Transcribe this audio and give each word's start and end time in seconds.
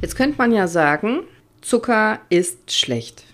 Jetzt 0.00 0.16
könnte 0.16 0.38
man 0.38 0.50
ja 0.50 0.66
sagen, 0.66 1.24
Zucker 1.60 2.20
ist 2.30 2.72
schlecht. 2.72 3.24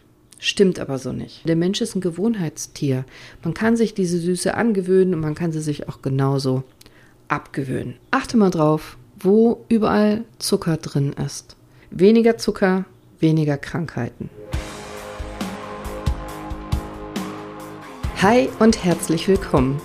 Stimmt 0.40 0.81
aber 0.81 0.98
so 0.98 1.12
nicht. 1.12 1.48
Der 1.48 1.54
Mensch 1.54 1.81
ist 1.81 1.94
ein 1.94 2.00
Gewohnheitstier. 2.00 3.04
Man 3.44 3.54
kann 3.54 3.77
sich 3.77 3.94
diese 3.94 4.19
Süße 4.19 4.53
angewöhnen 4.53 5.14
und 5.14 5.21
man 5.21 5.37
kann 5.37 5.52
sie 5.52 5.60
sich 5.60 5.88
auch 5.88 6.02
genauso 6.02 6.64
abgewöhnen. 7.29 7.94
Achte 8.10 8.37
mal 8.37 8.50
drauf, 8.50 8.96
wo 9.16 9.64
überall 9.68 10.24
Zucker 10.40 10.76
drin 10.76 11.14
ist. 11.24 11.54
Weniger 11.90 12.37
Zucker, 12.37 12.85
weniger 13.21 13.58
Krankheiten. 13.58 14.28
Hi 18.21 18.48
und 18.59 18.83
herzlich 18.83 19.29
willkommen 19.29 19.80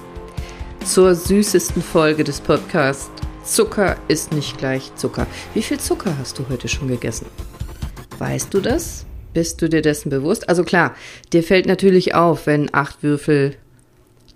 zur 0.84 1.14
süßesten 1.14 1.84
Folge 1.84 2.24
des 2.24 2.42
Podcasts 2.42 3.21
Zucker 3.44 3.98
ist 4.08 4.32
nicht 4.32 4.58
gleich 4.60 4.94
Zucker. 4.96 5.26
Wie 5.54 5.64
viel 5.64 5.80
Zucker 5.80 6.16
hast 6.20 6.38
du 6.38 6.48
heute 6.50 6.68
schon 6.68 6.88
gegessen? 6.88 7.26
Weißt 8.20 8.54
du 8.54 8.62
das? 8.62 9.06
Bist 9.34 9.62
du 9.62 9.68
dir 9.68 9.82
dessen 9.82 10.10
bewusst? 10.10 10.48
Also 10.48 10.64
klar, 10.64 10.96
dir 11.34 11.42
fällt 11.42 11.66
natürlich 11.66 12.14
auf, 12.14 12.46
wenn 12.46 12.74
acht 12.74 13.02
Würfel 13.02 13.56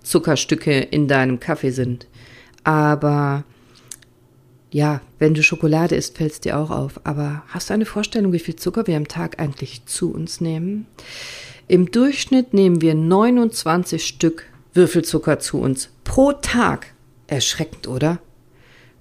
Zuckerstücke 0.02 0.80
in 0.80 1.06
deinem 1.06 1.38
Kaffee 1.38 1.70
sind. 1.70 2.08
Aber 2.64 3.44
ja, 4.72 5.00
wenn 5.18 5.34
du 5.34 5.42
Schokolade 5.42 5.94
isst, 5.94 6.16
fällt 6.16 6.32
es 6.32 6.40
dir 6.40 6.58
auch 6.58 6.70
auf. 6.70 7.00
Aber 7.04 7.44
hast 7.48 7.70
du 7.70 7.74
eine 7.74 7.86
Vorstellung, 7.86 8.32
wie 8.32 8.40
viel 8.40 8.56
Zucker 8.56 8.86
wir 8.88 8.96
am 8.96 9.08
Tag 9.08 9.38
eigentlich 9.38 9.86
zu 9.86 10.12
uns 10.12 10.40
nehmen? 10.40 10.86
Im 11.68 11.90
Durchschnitt 11.90 12.54
nehmen 12.54 12.80
wir 12.80 12.94
29 12.94 14.04
Stück 14.04 14.46
Würfelzucker 14.74 15.38
zu 15.38 15.60
uns 15.60 15.90
pro 16.02 16.32
Tag. 16.32 16.88
Erschreckend, 17.28 17.88
oder? 17.88 18.18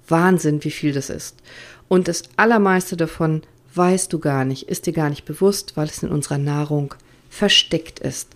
Wahnsinn, 0.08 0.64
wie 0.64 0.72
viel 0.72 0.94
das 0.94 1.09
ist. 1.09 1.38
Und 1.88 2.08
das 2.08 2.23
Allermeiste 2.38 2.98
davon 2.98 3.41
weißt 3.73 4.12
du 4.12 4.20
gar 4.20 4.46
nicht, 4.46 4.70
ist 4.70 4.86
dir 4.86 4.94
gar 4.94 5.09
nicht 5.09 5.26
bewusst, 5.26 5.76
weil 5.76 5.88
es 5.88 6.04
in 6.04 6.09
unserer 6.09 6.38
Nahrung 6.38 6.96
versteckt 7.30 7.99
ist. 7.99 8.29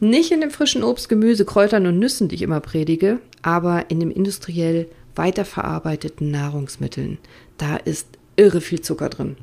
Nicht 0.00 0.32
in 0.32 0.40
dem 0.40 0.50
frischen 0.50 0.82
Obst, 0.82 1.08
Gemüse, 1.08 1.44
Kräutern 1.44 1.86
und 1.86 1.98
Nüssen, 1.98 2.28
die 2.28 2.34
ich 2.34 2.42
immer 2.42 2.60
predige, 2.60 3.20
aber 3.42 3.90
in 3.90 4.00
dem 4.00 4.10
industriell 4.10 4.88
weiterverarbeiteten 5.14 6.30
Nahrungsmitteln. 6.30 7.18
Da 7.58 7.76
ist 7.76 8.08
irre 8.36 8.60
viel 8.60 8.80
Zucker 8.80 9.08
drin. 9.08 9.36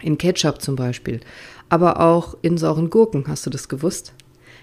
In 0.00 0.16
Ketchup 0.16 0.62
zum 0.62 0.76
Beispiel, 0.76 1.20
aber 1.68 2.00
auch 2.00 2.36
in 2.42 2.56
sauren 2.56 2.88
Gurken, 2.88 3.24
hast 3.26 3.46
du 3.46 3.50
das 3.50 3.68
gewusst? 3.68 4.12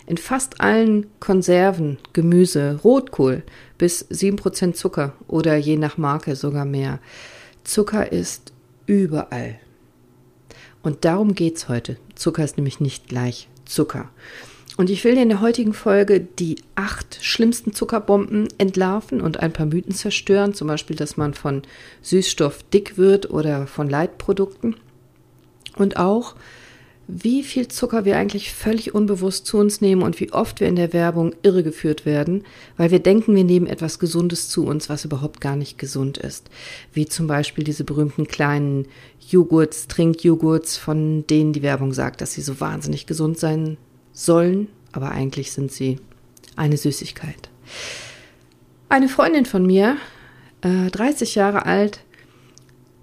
In 0.08 0.18
fast 0.18 0.62
allen 0.62 1.08
Konserven, 1.20 1.98
Gemüse, 2.14 2.80
Rotkohl 2.84 3.44
bis 3.78 4.06
7% 4.10 4.74
Zucker 4.74 5.14
oder 5.28 5.56
je 5.56 5.78
nach 5.78 5.98
Marke 5.98 6.36
sogar 6.36 6.66
mehr. 6.66 7.00
Zucker 7.64 8.12
ist 8.12 8.54
überall. 8.86 9.60
Und 10.84 11.06
darum 11.06 11.34
geht's 11.34 11.68
heute. 11.68 11.98
Zucker 12.14 12.44
ist 12.44 12.58
nämlich 12.58 12.80
nicht 12.80 13.08
gleich 13.08 13.48
Zucker. 13.66 14.10
Und 14.78 14.90
ich 14.90 15.04
will 15.04 15.16
dir 15.16 15.24
in 15.24 15.30
der 15.30 15.42
heutigen 15.42 15.74
Folge 15.74 16.20
die 16.20 16.58
acht 16.76 17.18
schlimmsten 17.22 17.74
Zuckerbomben 17.74 18.50
entlarven 18.58 19.22
und 19.22 19.40
ein 19.40 19.54
paar 19.54 19.66
Mythen 19.66 19.94
zerstören, 19.94 20.54
zum 20.54 20.68
Beispiel, 20.68 20.98
dass 20.98 21.18
man 21.18 21.34
von 21.34 21.64
Süßstoff 22.02 22.62
dick 22.74 22.98
wird 22.98 23.30
oder 23.32 23.68
von 23.68 23.90
Leitprodukten. 23.90 24.76
Und 25.78 25.98
auch, 25.98 26.36
wie 27.08 27.44
viel 27.44 27.68
Zucker 27.68 28.04
wir 28.04 28.18
eigentlich 28.18 28.52
völlig 28.54 28.96
unbewusst 28.96 29.46
zu 29.46 29.58
uns 29.58 29.80
nehmen 29.80 30.02
und 30.02 30.20
wie 30.20 30.32
oft 30.32 30.60
wir 30.60 30.68
in 30.68 30.76
der 30.76 30.92
Werbung 30.92 31.36
irregeführt 31.44 32.06
werden, 32.06 32.44
weil 32.78 32.90
wir 32.90 33.00
denken, 33.00 33.36
wir 33.36 33.44
nehmen 33.44 33.68
etwas 33.68 34.00
Gesundes 34.00 34.50
zu 34.50 34.66
uns, 34.66 34.90
was 34.90 35.06
überhaupt 35.06 35.40
gar 35.40 35.56
nicht 35.56 35.78
gesund 35.78 36.18
ist. 36.18 36.50
Wie 36.94 37.06
zum 37.06 37.28
Beispiel 37.28 37.64
diese 37.64 37.84
berühmten 37.84 38.28
kleinen 38.28 38.88
Joghurts, 39.30 39.88
Trinkjoghurts, 39.88 40.78
von 40.78 41.28
denen 41.28 41.54
die 41.54 41.62
Werbung 41.62 41.94
sagt, 41.94 42.22
dass 42.22 42.34
sie 42.34 42.42
so 42.42 42.60
wahnsinnig 42.60 43.06
gesund 43.06 43.38
sein 43.38 43.78
sollen, 44.12 44.68
aber 44.92 45.12
eigentlich 45.12 45.52
sind 45.52 45.72
sie 45.72 46.00
eine 46.56 46.78
Süßigkeit. 46.78 47.50
Eine 48.90 49.10
Freundin 49.10 49.46
von 49.46 49.66
mir, 49.66 49.98
äh, 50.62 50.90
30 50.90 51.36
Jahre 51.36 51.66
alt, 51.66 52.00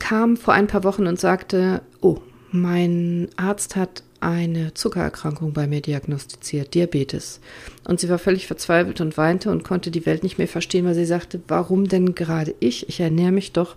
kam 0.01 0.37
vor 0.37 0.55
ein 0.55 0.67
paar 0.67 0.83
Wochen 0.83 1.07
und 1.07 1.21
sagte, 1.21 1.83
oh, 2.01 2.19
mein 2.53 3.29
Arzt 3.37 3.77
hat 3.77 4.03
eine 4.21 4.73
Zuckererkrankung 4.75 5.53
bei 5.53 5.67
mir 5.67 5.81
diagnostiziert, 5.81 6.75
Diabetes. 6.75 7.41
Und 7.85 7.99
sie 7.99 8.09
war 8.09 8.19
völlig 8.19 8.47
verzweifelt 8.47 9.01
und 9.01 9.17
weinte 9.17 9.51
und 9.51 9.65
konnte 9.65 9.91
die 9.91 10.07
Welt 10.07 10.23
nicht 10.23 10.39
mehr 10.39 10.49
verstehen, 10.49 10.85
weil 10.85 10.95
sie 10.95 11.05
sagte, 11.05 11.41
warum 11.49 11.89
denn 11.89 12.15
gerade 12.15 12.55
ich? 12.61 12.89
Ich 12.89 13.01
ernähre 13.01 13.33
mich 13.33 13.53
doch 13.53 13.77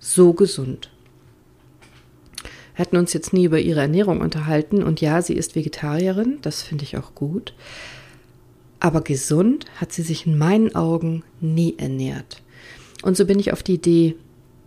so 0.00 0.32
gesund. 0.32 0.90
Wir 2.74 2.84
hatten 2.84 2.96
uns 2.96 3.12
jetzt 3.12 3.32
nie 3.32 3.44
über 3.44 3.60
ihre 3.60 3.80
Ernährung 3.80 4.20
unterhalten 4.20 4.82
und 4.82 5.00
ja, 5.00 5.22
sie 5.22 5.34
ist 5.34 5.54
Vegetarierin, 5.54 6.38
das 6.42 6.62
finde 6.62 6.82
ich 6.82 6.96
auch 6.96 7.14
gut. 7.14 7.54
Aber 8.80 9.00
gesund 9.00 9.66
hat 9.76 9.92
sie 9.92 10.02
sich 10.02 10.26
in 10.26 10.36
meinen 10.36 10.74
Augen 10.74 11.22
nie 11.40 11.76
ernährt. 11.78 12.42
Und 13.02 13.16
so 13.16 13.26
bin 13.26 13.38
ich 13.38 13.52
auf 13.52 13.62
die 13.62 13.74
Idee 13.74 14.16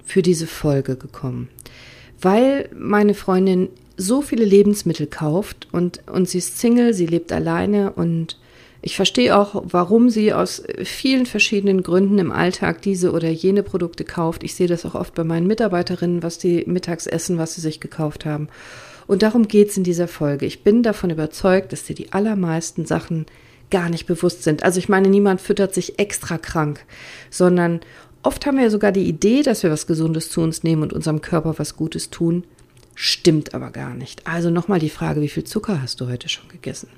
für 0.05 0.21
diese 0.21 0.47
Folge 0.47 0.95
gekommen 0.95 1.49
weil 2.21 2.69
meine 2.75 3.13
Freundin 3.13 3.69
so 3.97 4.21
viele 4.21 4.45
Lebensmittel 4.45 5.07
kauft 5.07 5.67
und, 5.71 6.01
und 6.07 6.29
sie 6.29 6.37
ist 6.37 6.59
Single, 6.59 6.93
sie 6.93 7.07
lebt 7.07 7.31
alleine 7.31 7.91
und 7.93 8.37
ich 8.81 8.95
verstehe 8.95 9.35
auch, 9.35 9.63
warum 9.67 10.09
sie 10.09 10.33
aus 10.33 10.63
vielen 10.83 11.25
verschiedenen 11.25 11.81
Gründen 11.81 12.19
im 12.19 12.31
Alltag 12.31 12.81
diese 12.81 13.11
oder 13.11 13.29
jene 13.29 13.63
Produkte 13.63 14.03
kauft. 14.03 14.43
Ich 14.43 14.55
sehe 14.55 14.67
das 14.67 14.85
auch 14.85 14.95
oft 14.95 15.15
bei 15.15 15.23
meinen 15.23 15.47
Mitarbeiterinnen, 15.47 16.21
was 16.21 16.37
die 16.37 16.63
mittags 16.67 17.07
essen, 17.07 17.37
was 17.37 17.55
sie 17.55 17.61
sich 17.61 17.79
gekauft 17.79 18.25
haben. 18.25 18.49
Und 19.07 19.23
darum 19.23 19.47
geht 19.47 19.69
es 19.69 19.77
in 19.77 19.83
dieser 19.83 20.07
Folge. 20.07 20.45
Ich 20.45 20.63
bin 20.63 20.83
davon 20.83 21.09
überzeugt, 21.09 21.71
dass 21.71 21.85
dir 21.85 21.95
die 21.95 22.13
allermeisten 22.13 22.85
Sachen 22.85 23.25
gar 23.71 23.89
nicht 23.89 24.05
bewusst 24.05 24.43
sind. 24.43 24.63
Also 24.63 24.79
ich 24.79 24.89
meine, 24.89 25.09
niemand 25.09 25.41
füttert 25.41 25.73
sich 25.73 25.99
extra 25.99 26.37
krank, 26.37 26.85
sondern 27.29 27.81
Oft 28.27 28.45
haben 28.45 28.57
wir 28.57 28.69
sogar 28.69 28.91
die 28.91 29.07
Idee, 29.07 29.41
dass 29.41 29.63
wir 29.63 29.71
was 29.71 29.87
Gesundes 29.87 30.29
zu 30.29 30.41
uns 30.41 30.61
nehmen 30.61 30.83
und 30.83 30.91
unserem 30.91 31.21
Körper 31.21 31.57
was 31.59 31.77
Gutes 31.77 32.09
tun. 32.09 32.43
Stimmt 32.93 33.53
aber 33.53 33.71
gar 33.71 33.93
nicht. 33.93 34.27
Also 34.27 34.49
nochmal 34.49 34.79
die 34.79 34.89
Frage, 34.89 35.21
wie 35.21 35.29
viel 35.29 35.45
Zucker 35.45 35.81
hast 35.81 36.01
du 36.01 36.09
heute 36.09 36.27
schon 36.27 36.49
gegessen? 36.49 36.89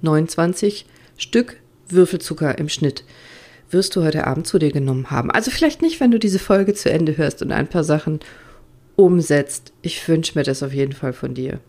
29 0.00 0.86
Stück 1.18 1.58
Würfelzucker 1.90 2.56
im 2.56 2.70
Schnitt 2.70 3.04
wirst 3.70 3.94
du 3.94 4.02
heute 4.02 4.26
Abend 4.26 4.46
zu 4.46 4.58
dir 4.58 4.72
genommen 4.72 5.10
haben. 5.10 5.30
Also 5.30 5.50
vielleicht 5.50 5.82
nicht, 5.82 6.00
wenn 6.00 6.10
du 6.10 6.18
diese 6.18 6.38
Folge 6.38 6.72
zu 6.72 6.90
Ende 6.90 7.18
hörst 7.18 7.42
und 7.42 7.52
ein 7.52 7.68
paar 7.68 7.84
Sachen 7.84 8.20
umsetzt. 8.96 9.74
Ich 9.82 10.08
wünsche 10.08 10.38
mir 10.38 10.44
das 10.44 10.62
auf 10.62 10.72
jeden 10.72 10.94
Fall 10.94 11.12
von 11.12 11.34
dir. 11.34 11.60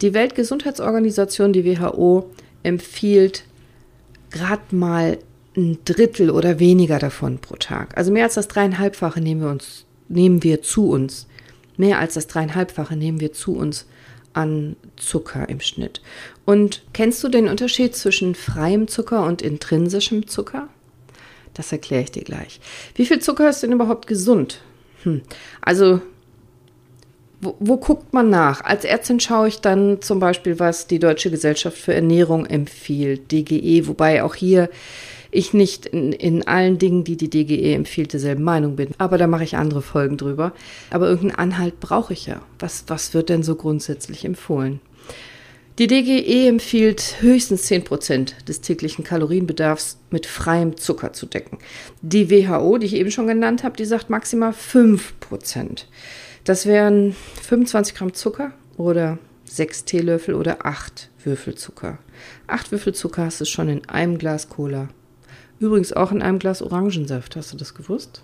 Die 0.00 0.14
Weltgesundheitsorganisation, 0.14 1.52
die 1.52 1.66
WHO, 1.66 2.30
empfiehlt 2.62 3.44
gerade 4.30 4.74
mal 4.74 5.18
ein 5.56 5.78
Drittel 5.84 6.30
oder 6.30 6.58
weniger 6.58 6.98
davon 6.98 7.38
pro 7.38 7.56
Tag. 7.56 7.96
Also 7.96 8.10
mehr 8.10 8.24
als 8.24 8.34
das 8.34 8.48
dreieinhalbfache 8.48 9.20
nehmen 9.20 9.40
wir 9.40 9.50
uns, 9.50 9.84
nehmen 10.08 10.42
wir 10.42 10.62
zu 10.62 10.90
uns. 10.90 11.26
Mehr 11.76 11.98
als 11.98 12.14
das 12.14 12.26
dreieinhalbfache 12.26 12.96
nehmen 12.96 13.20
wir 13.20 13.32
zu 13.32 13.56
uns 13.56 13.86
an 14.32 14.76
Zucker 14.96 15.48
im 15.48 15.60
Schnitt. 15.60 16.00
Und 16.44 16.82
kennst 16.92 17.22
du 17.22 17.28
den 17.28 17.48
Unterschied 17.48 17.94
zwischen 17.94 18.34
freiem 18.34 18.88
Zucker 18.88 19.24
und 19.24 19.42
intrinsischem 19.42 20.26
Zucker? 20.26 20.68
Das 21.54 21.70
erkläre 21.70 22.02
ich 22.02 22.10
dir 22.10 22.24
gleich. 22.24 22.60
Wie 22.96 23.06
viel 23.06 23.20
Zucker 23.20 23.48
ist 23.48 23.62
denn 23.62 23.72
überhaupt 23.72 24.08
gesund? 24.08 24.60
Hm. 25.04 25.22
Also, 25.60 26.00
wo, 27.40 27.54
wo 27.60 27.76
guckt 27.76 28.12
man 28.12 28.28
nach? 28.28 28.64
Als 28.64 28.84
Ärztin 28.84 29.20
schaue 29.20 29.48
ich 29.48 29.60
dann 29.60 30.02
zum 30.02 30.18
Beispiel, 30.18 30.58
was 30.58 30.88
die 30.88 30.98
Deutsche 30.98 31.30
Gesellschaft 31.30 31.78
für 31.78 31.94
Ernährung 31.94 32.46
empfiehlt, 32.46 33.30
DGE, 33.30 33.86
wobei 33.86 34.24
auch 34.24 34.34
hier 34.34 34.68
ich 35.34 35.52
nicht 35.52 35.86
in, 35.86 36.12
in 36.12 36.46
allen 36.46 36.78
Dingen, 36.78 37.04
die 37.04 37.16
die 37.16 37.30
DGE 37.30 37.74
empfiehlt, 37.74 38.12
derselben 38.12 38.44
Meinung 38.44 38.76
bin. 38.76 38.90
Aber 38.98 39.18
da 39.18 39.26
mache 39.26 39.44
ich 39.44 39.56
andere 39.56 39.82
Folgen 39.82 40.16
drüber. 40.16 40.52
Aber 40.90 41.08
irgendeinen 41.08 41.52
Anhalt 41.52 41.80
brauche 41.80 42.12
ich 42.12 42.26
ja. 42.26 42.42
Was, 42.58 42.84
was 42.86 43.14
wird 43.14 43.28
denn 43.28 43.42
so 43.42 43.56
grundsätzlich 43.56 44.24
empfohlen? 44.24 44.80
Die 45.78 45.88
DGE 45.88 46.46
empfiehlt 46.46 47.16
höchstens 47.18 47.68
10% 47.68 48.44
des 48.44 48.60
täglichen 48.60 49.02
Kalorienbedarfs 49.02 49.98
mit 50.10 50.24
freiem 50.24 50.76
Zucker 50.76 51.12
zu 51.12 51.26
decken. 51.26 51.58
Die 52.00 52.30
WHO, 52.30 52.78
die 52.78 52.86
ich 52.86 52.94
eben 52.94 53.10
schon 53.10 53.26
genannt 53.26 53.64
habe, 53.64 53.76
die 53.76 53.84
sagt 53.84 54.08
maximal 54.08 54.52
5%. 54.52 55.86
Das 56.44 56.66
wären 56.66 57.16
25 57.42 57.96
Gramm 57.96 58.14
Zucker 58.14 58.52
oder 58.76 59.18
6 59.46 59.84
Teelöffel 59.84 60.34
oder 60.34 60.64
8 60.64 61.10
Würfel 61.24 61.56
Zucker. 61.56 61.98
8 62.46 62.70
Würfel 62.70 62.94
Zucker 62.94 63.24
hast 63.24 63.40
du 63.40 63.44
schon 63.44 63.68
in 63.68 63.88
einem 63.88 64.18
Glas 64.18 64.48
Cola. 64.48 64.88
Übrigens 65.60 65.92
auch 65.92 66.12
in 66.12 66.22
einem 66.22 66.38
Glas 66.38 66.62
Orangensaft. 66.62 67.36
Hast 67.36 67.52
du 67.52 67.56
das 67.56 67.74
gewusst? 67.74 68.22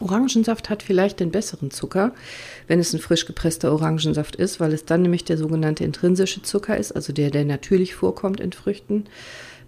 Orangensaft 0.00 0.70
hat 0.70 0.82
vielleicht 0.82 1.20
den 1.20 1.30
besseren 1.30 1.70
Zucker, 1.70 2.12
wenn 2.66 2.80
es 2.80 2.92
ein 2.92 3.00
frisch 3.00 3.26
gepresster 3.26 3.72
Orangensaft 3.72 4.36
ist, 4.36 4.58
weil 4.58 4.72
es 4.72 4.84
dann 4.84 5.02
nämlich 5.02 5.24
der 5.24 5.38
sogenannte 5.38 5.84
intrinsische 5.84 6.42
Zucker 6.42 6.76
ist, 6.76 6.92
also 6.92 7.12
der, 7.12 7.30
der 7.30 7.44
natürlich 7.44 7.94
vorkommt 7.94 8.40
in 8.40 8.52
Früchten. 8.52 9.04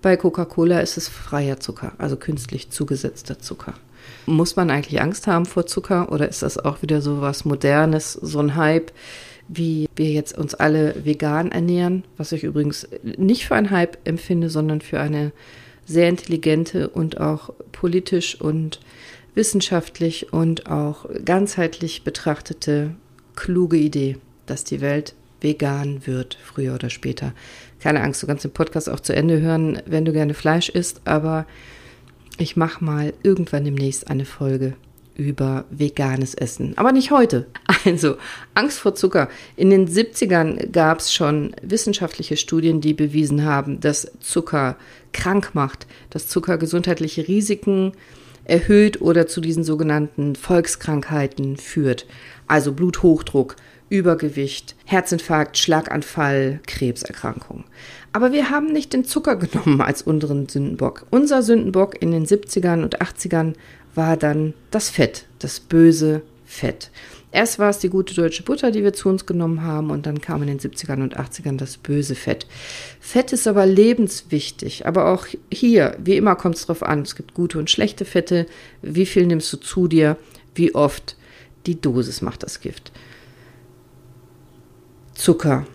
Bei 0.02 0.16
Coca-Cola 0.16 0.80
ist 0.80 0.96
es 0.96 1.08
freier 1.08 1.60
Zucker, 1.60 1.92
also 1.98 2.16
künstlich 2.16 2.70
zugesetzter 2.70 3.38
Zucker. 3.38 3.74
Muss 4.26 4.56
man 4.56 4.70
eigentlich 4.70 5.00
Angst 5.00 5.26
haben 5.26 5.46
vor 5.46 5.66
Zucker 5.66 6.12
oder 6.12 6.28
ist 6.28 6.42
das 6.42 6.58
auch 6.58 6.82
wieder 6.82 7.00
so 7.00 7.20
was 7.20 7.44
Modernes, 7.44 8.12
so 8.12 8.40
ein 8.40 8.56
Hype, 8.56 8.92
wie 9.48 9.88
wir 9.94 10.10
jetzt 10.10 10.36
uns 10.36 10.54
alle 10.54 11.04
vegan 11.04 11.52
ernähren, 11.52 12.04
was 12.16 12.32
ich 12.32 12.42
übrigens 12.42 12.88
nicht 13.02 13.46
für 13.46 13.54
einen 13.54 13.70
Hype 13.70 13.98
empfinde, 14.04 14.50
sondern 14.50 14.80
für 14.80 15.00
eine 15.00 15.32
sehr 15.86 16.08
intelligente 16.08 16.88
und 16.88 17.20
auch 17.20 17.50
politisch 17.72 18.38
und 18.40 18.80
wissenschaftlich 19.34 20.32
und 20.32 20.70
auch 20.70 21.06
ganzheitlich 21.24 22.04
betrachtete 22.04 22.94
kluge 23.36 23.76
Idee, 23.76 24.18
dass 24.46 24.64
die 24.64 24.80
Welt 24.80 25.14
vegan 25.40 26.06
wird, 26.06 26.38
früher 26.42 26.74
oder 26.74 26.90
später. 26.90 27.32
Keine 27.80 28.02
Angst, 28.02 28.22
du 28.22 28.26
kannst 28.26 28.44
den 28.44 28.52
Podcast 28.52 28.88
auch 28.88 29.00
zu 29.00 29.14
Ende 29.14 29.40
hören, 29.40 29.80
wenn 29.86 30.04
du 30.04 30.12
gerne 30.12 30.34
Fleisch 30.34 30.68
isst, 30.68 31.02
aber 31.04 31.46
ich 32.38 32.56
mache 32.56 32.84
mal 32.84 33.12
irgendwann 33.22 33.64
demnächst 33.64 34.08
eine 34.08 34.24
Folge 34.24 34.74
über 35.16 35.64
veganes 35.70 36.34
Essen. 36.34 36.76
Aber 36.76 36.92
nicht 36.92 37.10
heute. 37.10 37.46
Also, 37.84 38.16
Angst 38.54 38.80
vor 38.80 38.96
Zucker. 38.96 39.28
In 39.54 39.70
den 39.70 39.86
70ern 39.86 40.72
gab 40.72 40.98
es 40.98 41.14
schon 41.14 41.54
wissenschaftliche 41.62 42.36
Studien, 42.36 42.80
die 42.80 42.94
bewiesen 42.94 43.44
haben, 43.44 43.78
dass 43.78 44.10
Zucker 44.18 44.76
krank 45.16 45.50
macht, 45.54 45.86
dass 46.10 46.28
Zucker 46.28 46.58
gesundheitliche 46.58 47.26
Risiken 47.26 47.92
erhöht 48.44 49.00
oder 49.00 49.26
zu 49.26 49.40
diesen 49.40 49.64
sogenannten 49.64 50.36
Volkskrankheiten 50.36 51.56
führt. 51.56 52.06
Also 52.46 52.72
Bluthochdruck, 52.72 53.56
Übergewicht, 53.88 54.76
Herzinfarkt, 54.84 55.58
Schlaganfall, 55.58 56.60
Krebserkrankung. 56.66 57.64
Aber 58.12 58.32
wir 58.32 58.50
haben 58.50 58.72
nicht 58.72 58.92
den 58.92 59.04
Zucker 59.04 59.36
genommen 59.36 59.80
als 59.80 60.02
unseren 60.02 60.48
Sündenbock. 60.48 61.06
Unser 61.10 61.42
Sündenbock 61.42 62.00
in 62.00 62.12
den 62.12 62.26
70ern 62.26 62.82
und 62.82 63.00
80ern 63.00 63.54
war 63.94 64.16
dann 64.16 64.54
das 64.70 64.90
Fett, 64.90 65.24
das 65.38 65.58
böse 65.60 66.22
Fett. 66.44 66.90
Erst 67.36 67.58
war 67.58 67.68
es 67.68 67.80
die 67.80 67.90
gute 67.90 68.14
deutsche 68.14 68.42
Butter, 68.42 68.70
die 68.70 68.82
wir 68.82 68.94
zu 68.94 69.10
uns 69.10 69.26
genommen 69.26 69.60
haben, 69.60 69.90
und 69.90 70.06
dann 70.06 70.22
kam 70.22 70.40
in 70.40 70.48
den 70.48 70.58
70ern 70.58 71.02
und 71.02 71.18
80ern 71.18 71.58
das 71.58 71.76
böse 71.76 72.14
Fett. 72.14 72.46
Fett 72.98 73.30
ist 73.30 73.46
aber 73.46 73.66
lebenswichtig, 73.66 74.86
aber 74.86 75.12
auch 75.12 75.26
hier, 75.52 75.98
wie 76.02 76.16
immer, 76.16 76.34
kommt 76.34 76.54
es 76.54 76.64
drauf 76.64 76.82
an. 76.82 77.02
Es 77.02 77.14
gibt 77.14 77.34
gute 77.34 77.58
und 77.58 77.68
schlechte 77.68 78.06
Fette. 78.06 78.46
Wie 78.80 79.04
viel 79.04 79.26
nimmst 79.26 79.52
du 79.52 79.58
zu 79.58 79.86
dir? 79.86 80.16
Wie 80.54 80.74
oft? 80.74 81.14
Die 81.66 81.78
Dosis 81.78 82.22
macht 82.22 82.42
das 82.42 82.62
Gift. 82.62 82.90
Zucker. 85.12 85.66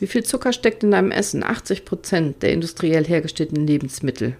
Wie 0.00 0.06
viel 0.06 0.24
Zucker 0.24 0.52
steckt 0.52 0.84
in 0.84 0.90
deinem 0.90 1.12
Essen? 1.12 1.42
80 1.42 1.86
Prozent 1.86 2.42
der 2.42 2.52
industriell 2.52 3.06
hergestellten 3.06 3.66
Lebensmittel 3.66 4.36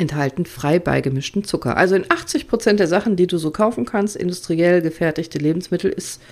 enthalten 0.00 0.46
frei 0.46 0.78
beigemischten 0.78 1.44
Zucker. 1.44 1.76
Also 1.76 1.94
in 1.94 2.06
80 2.08 2.48
Prozent 2.48 2.80
der 2.80 2.88
Sachen, 2.88 3.16
die 3.16 3.26
du 3.26 3.36
so 3.36 3.50
kaufen 3.50 3.84
kannst, 3.84 4.16
industriell 4.16 4.80
gefertigte 4.80 5.38
Lebensmittel, 5.38 5.90
ist 5.90 6.22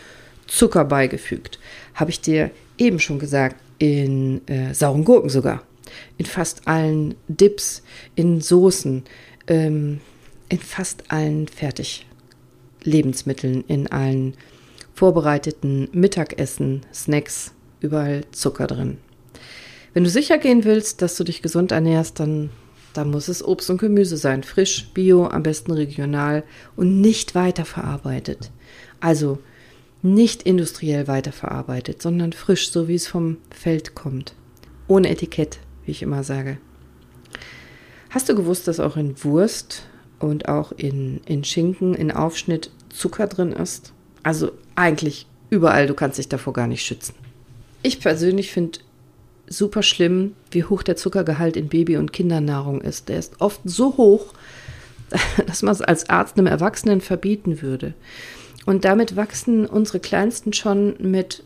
Zucker 0.46 0.86
beigefügt. 0.86 1.58
Habe 1.94 2.10
ich 2.10 2.20
dir 2.20 2.50
eben 2.78 2.98
schon 2.98 3.18
gesagt, 3.18 3.56
in 3.78 4.46
äh, 4.48 4.72
sauren 4.72 5.04
Gurken 5.04 5.28
sogar. 5.28 5.62
In 6.16 6.24
fast 6.24 6.66
allen 6.66 7.14
Dips, 7.28 7.82
in 8.14 8.40
Soßen, 8.40 9.04
ähm, 9.46 10.00
in 10.48 10.58
fast 10.58 11.10
allen 11.10 11.46
Fertiglebensmitteln, 11.48 13.64
in 13.68 13.86
allen 13.88 14.34
vorbereiteten 14.94 15.88
Mittagessen, 15.92 16.86
Snacks, 16.92 17.52
überall 17.80 18.22
Zucker 18.32 18.66
drin. 18.66 18.96
Wenn 19.92 20.04
du 20.04 20.10
sicher 20.10 20.38
gehen 20.38 20.64
willst, 20.64 21.02
dass 21.02 21.16
du 21.16 21.24
dich 21.24 21.42
gesund 21.42 21.72
ernährst, 21.72 22.18
dann 22.18 22.50
da 22.94 23.04
muss 23.04 23.28
es 23.28 23.44
Obst 23.44 23.70
und 23.70 23.78
Gemüse 23.78 24.16
sein, 24.16 24.42
frisch, 24.42 24.88
bio, 24.94 25.26
am 25.26 25.42
besten 25.42 25.72
regional 25.72 26.44
und 26.76 27.00
nicht 27.00 27.34
weiterverarbeitet. 27.34 28.50
Also 29.00 29.38
nicht 30.02 30.42
industriell 30.42 31.08
weiterverarbeitet, 31.08 32.02
sondern 32.02 32.32
frisch, 32.32 32.70
so 32.70 32.88
wie 32.88 32.94
es 32.94 33.06
vom 33.06 33.38
Feld 33.50 33.94
kommt. 33.94 34.34
Ohne 34.86 35.10
Etikett, 35.10 35.58
wie 35.84 35.90
ich 35.90 36.02
immer 36.02 36.22
sage. 36.24 36.58
Hast 38.10 38.28
du 38.28 38.34
gewusst, 38.34 38.68
dass 38.68 38.80
auch 38.80 38.96
in 38.96 39.22
Wurst 39.22 39.86
und 40.18 40.48
auch 40.48 40.72
in, 40.72 41.20
in 41.26 41.44
Schinken, 41.44 41.94
in 41.94 42.10
Aufschnitt 42.10 42.70
Zucker 42.88 43.26
drin 43.26 43.52
ist? 43.52 43.92
Also 44.22 44.52
eigentlich 44.74 45.26
überall, 45.50 45.86
du 45.86 45.94
kannst 45.94 46.18
dich 46.18 46.28
davor 46.28 46.52
gar 46.52 46.66
nicht 46.66 46.84
schützen. 46.84 47.14
Ich 47.82 48.00
persönlich 48.00 48.50
finde 48.50 48.80
super 49.48 49.82
schlimm, 49.82 50.34
wie 50.50 50.64
hoch 50.64 50.82
der 50.82 50.96
Zuckergehalt 50.96 51.56
in 51.56 51.68
Baby- 51.68 51.96
und 51.96 52.12
Kindernahrung 52.12 52.80
ist. 52.80 53.08
Der 53.08 53.18
ist 53.18 53.40
oft 53.40 53.60
so 53.64 53.96
hoch, 53.96 54.34
dass 55.46 55.62
man 55.62 55.72
es 55.72 55.82
als 55.82 56.08
Arzt 56.10 56.36
einem 56.36 56.46
Erwachsenen 56.46 57.00
verbieten 57.00 57.62
würde. 57.62 57.94
Und 58.66 58.84
damit 58.84 59.16
wachsen 59.16 59.66
unsere 59.66 60.00
Kleinsten 60.00 60.52
schon 60.52 60.96
mit 60.98 61.42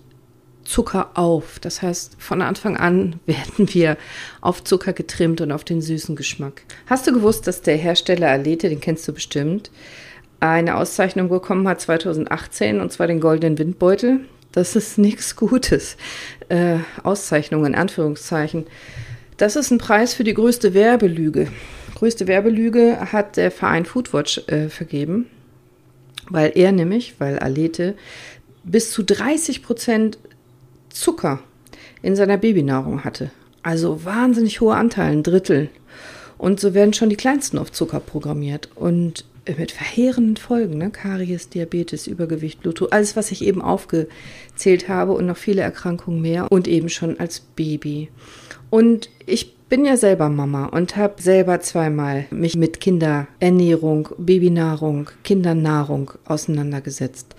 Zucker 0.64 1.10
auf. 1.14 1.58
Das 1.60 1.82
heißt, 1.82 2.16
von 2.18 2.42
Anfang 2.42 2.76
an 2.76 3.20
werden 3.26 3.72
wir 3.72 3.96
auf 4.40 4.64
Zucker 4.64 4.92
getrimmt 4.92 5.40
und 5.40 5.52
auf 5.52 5.64
den 5.64 5.80
süßen 5.80 6.16
Geschmack. 6.16 6.62
Hast 6.86 7.06
du 7.06 7.12
gewusst, 7.12 7.46
dass 7.46 7.62
der 7.62 7.76
Hersteller 7.76 8.30
Alete, 8.30 8.68
den 8.68 8.80
kennst 8.80 9.06
du 9.06 9.12
bestimmt, 9.12 9.70
eine 10.40 10.76
Auszeichnung 10.76 11.28
bekommen 11.28 11.68
hat 11.68 11.80
2018, 11.80 12.80
und 12.80 12.90
zwar 12.92 13.06
den 13.06 13.20
Goldenen 13.20 13.58
Windbeutel? 13.58 14.20
Das 14.52 14.76
ist 14.76 14.98
nichts 14.98 15.34
Gutes. 15.36 15.96
Äh, 16.48 16.76
Auszeichnung 17.02 17.64
in 17.64 17.74
Anführungszeichen. 17.74 18.66
Das 19.38 19.56
ist 19.56 19.70
ein 19.70 19.78
Preis 19.78 20.14
für 20.14 20.24
die 20.24 20.34
größte 20.34 20.74
Werbelüge. 20.74 21.48
Größte 21.94 22.26
Werbelüge 22.26 23.12
hat 23.12 23.36
der 23.36 23.50
Verein 23.50 23.86
Foodwatch 23.86 24.46
äh, 24.48 24.68
vergeben, 24.68 25.26
weil 26.28 26.52
er 26.54 26.72
nämlich, 26.72 27.14
weil 27.18 27.38
Alete 27.38 27.94
bis 28.64 28.90
zu 28.90 29.02
30 29.02 29.62
Prozent 29.62 30.18
Zucker 30.90 31.40
in 32.02 32.14
seiner 32.16 32.36
Babynahrung 32.36 33.04
hatte. 33.04 33.30
Also 33.62 34.04
wahnsinnig 34.04 34.60
hohe 34.60 34.74
Anteile, 34.74 35.12
ein 35.12 35.22
Drittel. 35.22 35.70
Und 36.38 36.60
so 36.60 36.74
werden 36.74 36.92
schon 36.92 37.08
die 37.08 37.16
Kleinsten 37.16 37.58
auf 37.58 37.70
Zucker 37.70 38.00
programmiert. 38.00 38.68
Und 38.74 39.24
mit 39.56 39.72
verheerenden 39.72 40.36
Folgen, 40.36 40.78
ne? 40.78 40.90
Karies, 40.90 41.48
Diabetes, 41.48 42.06
Übergewicht, 42.06 42.60
Blutdruck, 42.60 42.92
alles, 42.92 43.16
was 43.16 43.32
ich 43.32 43.44
eben 43.44 43.60
aufgezählt 43.60 44.88
habe 44.88 45.12
und 45.12 45.26
noch 45.26 45.36
viele 45.36 45.62
Erkrankungen 45.62 46.20
mehr 46.20 46.50
und 46.50 46.68
eben 46.68 46.88
schon 46.88 47.18
als 47.18 47.40
Baby. 47.40 48.08
Und 48.70 49.10
ich 49.26 49.56
bin 49.72 49.84
ja 49.84 49.96
selber 49.96 50.28
Mama 50.28 50.66
und 50.66 50.96
habe 50.96 51.20
selber 51.20 51.60
zweimal 51.60 52.26
mich 52.30 52.56
mit 52.56 52.80
Kinderernährung, 52.80 54.10
Babynahrung, 54.18 55.10
Kindernahrung 55.24 56.12
auseinandergesetzt. 56.26 57.34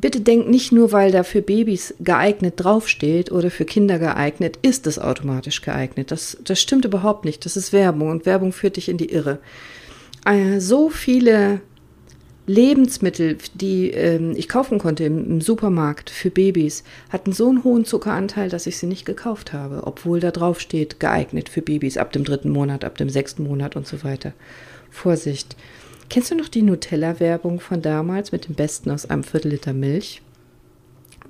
Bitte 0.00 0.20
denkt 0.20 0.48
nicht 0.48 0.70
nur, 0.70 0.92
weil 0.92 1.10
da 1.10 1.24
für 1.24 1.42
Babys 1.42 1.94
geeignet 1.98 2.54
draufsteht 2.56 3.32
oder 3.32 3.50
für 3.50 3.64
Kinder 3.64 3.98
geeignet, 3.98 4.58
ist 4.62 4.86
es 4.86 4.98
automatisch 4.98 5.60
geeignet. 5.62 6.12
Das, 6.12 6.38
das 6.44 6.60
stimmt 6.60 6.84
überhaupt 6.84 7.24
nicht. 7.24 7.44
Das 7.44 7.56
ist 7.56 7.72
Werbung 7.72 8.10
und 8.10 8.26
Werbung 8.26 8.52
führt 8.52 8.76
dich 8.76 8.88
in 8.88 8.96
die 8.96 9.10
Irre. 9.10 9.40
Äh, 10.24 10.60
so 10.60 10.90
viele 10.90 11.60
Lebensmittel, 12.48 13.36
die 13.54 13.90
ähm, 13.90 14.32
ich 14.34 14.48
kaufen 14.48 14.78
konnte 14.78 15.04
im, 15.04 15.32
im, 15.32 15.40
Supermarkt 15.42 16.08
für 16.08 16.30
Babys, 16.30 16.82
hatten 17.10 17.32
so 17.32 17.50
einen 17.50 17.62
hohen 17.62 17.84
Zuckeranteil, 17.84 18.48
dass 18.48 18.66
ich 18.66 18.78
sie 18.78 18.86
nicht 18.86 19.04
gekauft 19.04 19.52
habe, 19.52 19.82
obwohl 19.86 20.18
da 20.18 20.30
drauf 20.30 20.58
steht, 20.58 20.98
geeignet 20.98 21.50
für 21.50 21.60
Babys 21.60 21.98
ab 21.98 22.10
dem 22.12 22.24
dritten 22.24 22.48
Monat, 22.48 22.84
ab 22.84 22.96
dem 22.96 23.10
sechsten 23.10 23.44
Monat 23.44 23.76
und 23.76 23.86
so 23.86 24.02
weiter. 24.02 24.32
Vorsicht. 24.90 25.56
Kennst 26.08 26.30
du 26.30 26.36
noch 26.36 26.48
die 26.48 26.62
Nutella-Werbung 26.62 27.60
von 27.60 27.82
damals 27.82 28.32
mit 28.32 28.48
dem 28.48 28.54
Besten 28.54 28.90
aus 28.90 29.04
einem 29.04 29.24
Viertel 29.24 29.50
Liter 29.50 29.74
Milch? 29.74 30.22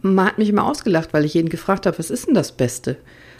Man 0.00 0.26
hat 0.26 0.38
mich 0.38 0.48
immer 0.48 0.68
ausgelacht, 0.68 1.12
weil 1.12 1.24
ich 1.24 1.34
jeden 1.34 1.48
gefragt 1.48 1.86
habe, 1.86 1.98
was 1.98 2.10
ist 2.10 2.28
denn 2.28 2.34
das 2.34 2.52
Beste? 2.52 2.96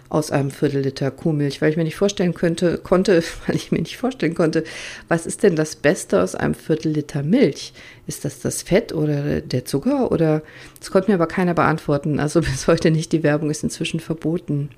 Aus 0.09 0.31
einem 0.31 0.51
Viertel 0.51 0.81
Liter 0.81 1.11
Kuhmilch, 1.11 1.61
weil 1.61 1.71
ich 1.71 1.77
mir 1.77 1.85
nicht 1.85 1.97
vorstellen 1.97 2.35
könnte, 2.35 2.79
konnte, 2.79 3.23
weil 3.47 3.57
ich 3.57 3.73
mir 3.73 3.79
nicht 3.79 3.97
vorstellen 3.97 4.35
konnte, 4.35 4.65
was 5.09 5.27
ist 5.27 5.43
denn 5.43 5.57
das 5.57 5.77
Beste 5.77 6.23
aus 6.23 6.35
einem 6.35 6.55
Viertel 6.55 6.93
Liter 6.93 7.23
Milch? 7.23 7.73
Ist 8.07 8.25
das 8.25 8.41
das 8.41 8.63
Fett 8.63 8.93
oder 8.93 9.41
der 9.41 9.65
Zucker 9.65 10.11
oder? 10.11 10.43
Das 10.79 10.91
konnte 10.91 11.11
mir 11.11 11.17
aber 11.17 11.27
keiner 11.27 11.55
beantworten. 11.55 12.21
Also 12.21 12.41
bis 12.43 12.67
heute 12.67 12.91
nicht. 12.91 13.13
Die 13.13 13.23
Werbung 13.23 13.51
ist 13.51 13.63
inzwischen 13.63 14.01
verboten. 14.01 14.71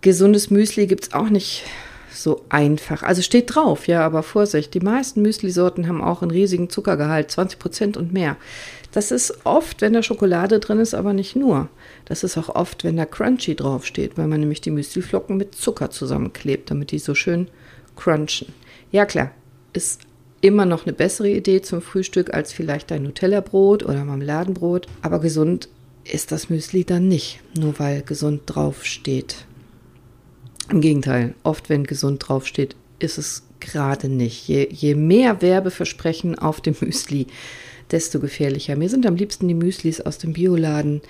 Gesundes 0.00 0.50
Müsli 0.50 0.86
gibt 0.86 1.04
es 1.04 1.12
auch 1.12 1.28
nicht 1.28 1.64
so 2.22 2.44
einfach. 2.48 3.02
Also 3.02 3.22
steht 3.22 3.54
drauf, 3.54 3.86
ja, 3.86 4.04
aber 4.04 4.22
Vorsicht. 4.22 4.74
Die 4.74 4.80
meisten 4.80 5.22
Müsli-Sorten 5.22 5.88
haben 5.88 6.02
auch 6.02 6.22
einen 6.22 6.30
riesigen 6.30 6.70
Zuckergehalt, 6.70 7.30
20 7.30 7.58
Prozent 7.58 7.96
und 7.96 8.12
mehr. 8.12 8.36
Das 8.92 9.10
ist 9.10 9.44
oft, 9.44 9.80
wenn 9.80 9.92
da 9.92 10.02
Schokolade 10.02 10.60
drin 10.60 10.80
ist, 10.80 10.94
aber 10.94 11.12
nicht 11.12 11.36
nur. 11.36 11.68
Das 12.04 12.24
ist 12.24 12.38
auch 12.38 12.48
oft, 12.54 12.84
wenn 12.84 12.96
da 12.96 13.04
Crunchy 13.04 13.54
draufsteht, 13.54 14.16
weil 14.16 14.28
man 14.28 14.40
nämlich 14.40 14.60
die 14.60 14.70
Müsliflocken 14.70 15.36
mit 15.36 15.54
Zucker 15.54 15.90
zusammenklebt, 15.90 16.70
damit 16.70 16.90
die 16.90 16.98
so 16.98 17.14
schön 17.14 17.48
crunchen. 17.96 18.48
Ja 18.90 19.04
klar, 19.04 19.30
ist 19.72 20.02
immer 20.40 20.64
noch 20.64 20.86
eine 20.86 20.94
bessere 20.94 21.28
Idee 21.28 21.60
zum 21.62 21.82
Frühstück 21.82 22.32
als 22.32 22.52
vielleicht 22.52 22.90
ein 22.92 23.02
Nutella-Brot 23.02 23.82
oder 23.82 24.04
Marmeladenbrot, 24.04 24.86
aber 25.02 25.18
gesund 25.18 25.68
ist 26.04 26.32
das 26.32 26.48
Müsli 26.48 26.84
dann 26.84 27.08
nicht, 27.08 27.40
nur 27.58 27.78
weil 27.78 28.02
gesund 28.02 28.42
draufsteht. 28.46 29.44
Im 30.70 30.80
Gegenteil, 30.80 31.34
oft 31.42 31.68
wenn 31.68 31.84
gesund 31.84 32.28
draufsteht, 32.28 32.76
ist 32.98 33.18
es 33.18 33.42
gerade 33.60 34.08
nicht. 34.08 34.48
Je, 34.48 34.68
je 34.70 34.94
mehr 34.94 35.40
Werbeversprechen 35.40 36.38
auf 36.38 36.60
dem 36.60 36.76
Müsli, 36.80 37.26
desto 37.90 38.20
gefährlicher. 38.20 38.76
Mir 38.76 38.88
sind 38.88 39.06
am 39.06 39.16
liebsten 39.16 39.48
die 39.48 39.54
Müslis 39.54 40.00
aus 40.00 40.18
dem 40.18 40.34
Bioladen, 40.34 41.00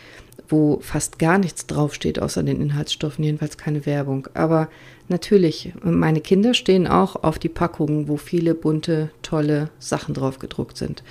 wo 0.49 0.79
fast 0.81 1.19
gar 1.19 1.39
nichts 1.39 1.67
draufsteht, 1.67 2.21
außer 2.21 2.43
den 2.43 2.61
Inhaltsstoffen, 2.61 3.25
jedenfalls 3.25 3.59
keine 3.59 3.85
Werbung. 3.85 4.29
Aber 4.35 4.69
natürlich, 5.09 5.73
meine 5.83 6.21
Kinder 6.21 6.55
stehen 6.55 6.87
auch 6.87 7.17
auf 7.23 7.39
die 7.39 7.49
Packungen, 7.49 8.09
wo 8.09 8.17
viele 8.17 8.55
bunte, 8.55 9.11
tolle 9.23 9.71
Sachen 9.79 10.15
drauf 10.15 10.39
gedruckt 10.39 10.77
sind. 10.77 11.03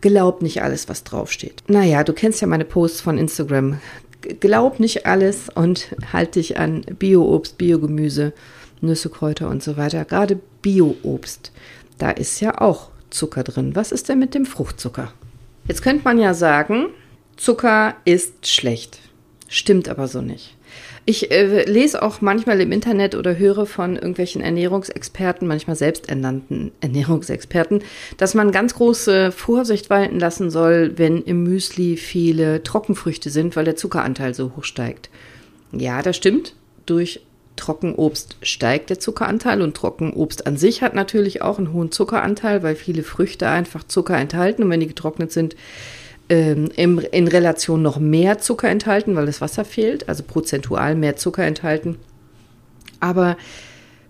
Glaub 0.00 0.40
nicht 0.40 0.62
alles, 0.62 0.88
was 0.88 1.04
draufsteht. 1.04 1.64
Naja, 1.66 2.04
du 2.04 2.12
kennst 2.12 2.40
ja 2.40 2.46
meine 2.46 2.64
Posts 2.64 3.00
von 3.00 3.18
Instagram. 3.18 3.78
Glaub 4.20 4.80
nicht 4.80 5.06
alles 5.06 5.48
und 5.54 5.94
halt 6.12 6.34
dich 6.34 6.58
an 6.58 6.82
Bio-Obst, 6.82 7.56
Biogemüse, 7.56 8.32
Nüsse, 8.80 9.10
Kräuter 9.10 9.48
und 9.48 9.62
so 9.62 9.76
weiter. 9.76 10.04
Gerade 10.04 10.40
Bio-Obst, 10.62 11.52
da 11.98 12.10
ist 12.10 12.40
ja 12.40 12.60
auch 12.60 12.90
Zucker 13.10 13.44
drin. 13.44 13.74
Was 13.74 13.92
ist 13.92 14.08
denn 14.08 14.18
mit 14.18 14.34
dem 14.34 14.46
Fruchtzucker? 14.46 15.12
Jetzt 15.66 15.82
könnte 15.82 16.04
man 16.04 16.18
ja 16.18 16.34
sagen, 16.34 16.88
Zucker 17.36 17.94
ist 18.04 18.46
schlecht. 18.46 18.98
Stimmt 19.48 19.88
aber 19.88 20.08
so 20.08 20.20
nicht. 20.20 20.56
Ich 21.04 21.30
äh, 21.30 21.64
lese 21.64 22.02
auch 22.02 22.20
manchmal 22.20 22.60
im 22.60 22.72
Internet 22.72 23.14
oder 23.14 23.38
höre 23.38 23.66
von 23.66 23.96
irgendwelchen 23.96 24.42
Ernährungsexperten, 24.42 25.48
manchmal 25.48 25.76
selbsternannten 25.76 26.72
Ernährungsexperten, 26.80 27.82
dass 28.16 28.34
man 28.34 28.52
ganz 28.52 28.74
große 28.74 29.32
Vorsicht 29.32 29.90
walten 29.90 30.18
lassen 30.18 30.50
soll, 30.50 30.98
wenn 30.98 31.22
im 31.22 31.44
Müsli 31.44 31.96
viele 31.96 32.62
Trockenfrüchte 32.62 33.30
sind, 33.30 33.56
weil 33.56 33.64
der 33.64 33.76
Zuckeranteil 33.76 34.34
so 34.34 34.52
hoch 34.56 34.64
steigt. 34.64 35.08
Ja, 35.72 36.02
das 36.02 36.16
stimmt. 36.16 36.54
Durch 36.86 37.20
Trockenobst 37.58 38.36
steigt 38.42 38.88
der 38.88 38.98
Zuckeranteil 38.98 39.60
und 39.62 39.76
Trockenobst 39.76 40.46
an 40.46 40.56
sich 40.56 40.82
hat 40.82 40.94
natürlich 40.94 41.42
auch 41.42 41.58
einen 41.58 41.72
hohen 41.72 41.92
Zuckeranteil, 41.92 42.62
weil 42.62 42.76
viele 42.76 43.02
Früchte 43.02 43.48
einfach 43.48 43.84
Zucker 43.84 44.16
enthalten 44.16 44.62
und 44.62 44.70
wenn 44.70 44.80
die 44.80 44.86
getrocknet 44.86 45.32
sind, 45.32 45.56
ähm, 46.28 46.68
im, 46.76 46.98
in 46.98 47.28
Relation 47.28 47.82
noch 47.82 47.98
mehr 47.98 48.38
Zucker 48.38 48.68
enthalten, 48.68 49.16
weil 49.16 49.26
das 49.26 49.40
Wasser 49.40 49.64
fehlt, 49.64 50.08
also 50.08 50.22
prozentual 50.22 50.94
mehr 50.94 51.16
Zucker 51.16 51.44
enthalten. 51.44 51.96
Aber 53.00 53.36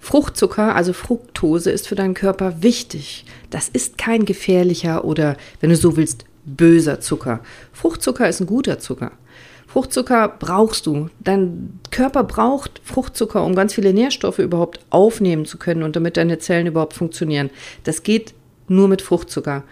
Fruchtzucker, 0.01 0.75
also 0.75 0.93
Fructose, 0.93 1.71
ist 1.71 1.89
für 1.89 1.95
deinen 1.95 2.15
Körper 2.15 2.63
wichtig. 2.63 3.25
Das 3.51 3.69
ist 3.69 3.99
kein 3.99 4.25
gefährlicher 4.25 5.05
oder, 5.05 5.37
wenn 5.61 5.71
du 5.71 5.77
so 5.77 5.97
willst, 5.97 6.25
böser 6.45 7.01
Zucker. 7.01 7.41
Fruchtzucker 7.73 8.29
ist 8.29 8.41
ein 8.41 8.47
guter 8.47 8.79
Zucker. 8.79 9.13
Fruchtzucker 9.67 10.29
brauchst 10.29 10.87
du. 10.87 11.11
Dein 11.21 11.79
Körper 11.91 12.25
braucht 12.25 12.81
Fruchtzucker, 12.83 13.45
um 13.45 13.55
ganz 13.55 13.75
viele 13.75 13.93
Nährstoffe 13.93 14.39
überhaupt 14.39 14.81
aufnehmen 14.89 15.45
zu 15.45 15.59
können 15.59 15.83
und 15.83 15.95
damit 15.95 16.17
deine 16.17 16.39
Zellen 16.39 16.67
überhaupt 16.67 16.95
funktionieren. 16.95 17.51
Das 17.85 18.03
geht 18.03 18.33
nur 18.67 18.89
mit 18.89 19.03
Fruchtzucker. 19.03 19.65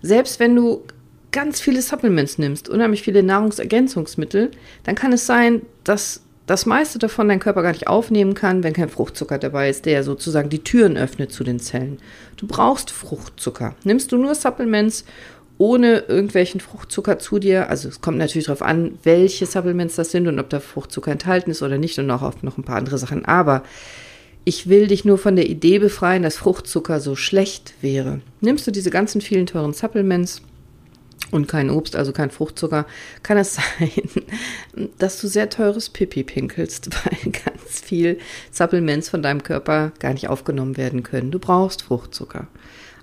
Selbst 0.00 0.38
wenn 0.38 0.54
du 0.54 0.84
ganz 1.32 1.60
viele 1.60 1.82
Supplements 1.82 2.38
nimmst, 2.38 2.68
unheimlich 2.68 3.02
viele 3.02 3.22
Nahrungsergänzungsmittel, 3.22 4.50
dann 4.84 4.94
kann 4.94 5.12
es 5.12 5.26
sein, 5.26 5.62
dass 5.84 6.22
das 6.46 6.66
meiste 6.66 6.98
davon 6.98 7.28
dein 7.28 7.40
Körper 7.40 7.62
gar 7.62 7.72
nicht 7.72 7.86
aufnehmen 7.86 8.34
kann, 8.34 8.62
wenn 8.62 8.72
kein 8.72 8.88
Fruchtzucker 8.88 9.38
dabei 9.38 9.70
ist, 9.70 9.86
der 9.86 10.02
sozusagen 10.02 10.50
die 10.50 10.64
Türen 10.64 10.96
öffnet 10.96 11.32
zu 11.32 11.44
den 11.44 11.60
Zellen. 11.60 11.98
Du 12.36 12.46
brauchst 12.46 12.90
Fruchtzucker. 12.90 13.74
Nimmst 13.84 14.12
du 14.12 14.18
nur 14.18 14.34
Supplements 14.34 15.04
ohne 15.58 15.98
irgendwelchen 16.08 16.60
Fruchtzucker 16.60 17.18
zu 17.18 17.38
dir, 17.38 17.70
also 17.70 17.88
es 17.88 18.00
kommt 18.00 18.18
natürlich 18.18 18.46
darauf 18.46 18.62
an, 18.62 18.98
welche 19.04 19.46
Supplements 19.46 19.94
das 19.94 20.10
sind 20.10 20.26
und 20.26 20.40
ob 20.40 20.50
da 20.50 20.58
Fruchtzucker 20.58 21.12
enthalten 21.12 21.50
ist 21.50 21.62
oder 21.62 21.78
nicht 21.78 21.98
und 21.98 22.10
auch 22.10 22.22
auf 22.22 22.42
noch 22.42 22.58
ein 22.58 22.64
paar 22.64 22.76
andere 22.76 22.98
Sachen, 22.98 23.24
aber 23.24 23.62
ich 24.44 24.68
will 24.68 24.88
dich 24.88 25.04
nur 25.04 25.18
von 25.18 25.36
der 25.36 25.48
Idee 25.48 25.78
befreien, 25.78 26.24
dass 26.24 26.36
Fruchtzucker 26.36 26.98
so 26.98 27.14
schlecht 27.14 27.74
wäre. 27.80 28.20
Nimmst 28.40 28.66
du 28.66 28.72
diese 28.72 28.90
ganzen 28.90 29.20
vielen 29.20 29.46
teuren 29.46 29.72
Supplements, 29.72 30.42
und 31.32 31.48
kein 31.48 31.70
Obst, 31.70 31.96
also 31.96 32.12
kein 32.12 32.30
Fruchtzucker, 32.30 32.86
kann 33.24 33.38
es 33.38 33.54
sein, 33.78 33.90
dass 34.98 35.20
du 35.20 35.26
sehr 35.26 35.50
teures 35.50 35.88
Pipi 35.88 36.22
pinkelst, 36.22 36.90
weil 37.04 37.32
ganz 37.32 37.80
viel 37.80 38.18
Supplements 38.52 39.08
von 39.08 39.22
deinem 39.22 39.42
Körper 39.42 39.92
gar 39.98 40.12
nicht 40.12 40.28
aufgenommen 40.28 40.76
werden 40.76 41.02
können. 41.02 41.32
Du 41.32 41.40
brauchst 41.40 41.82
Fruchtzucker. 41.82 42.46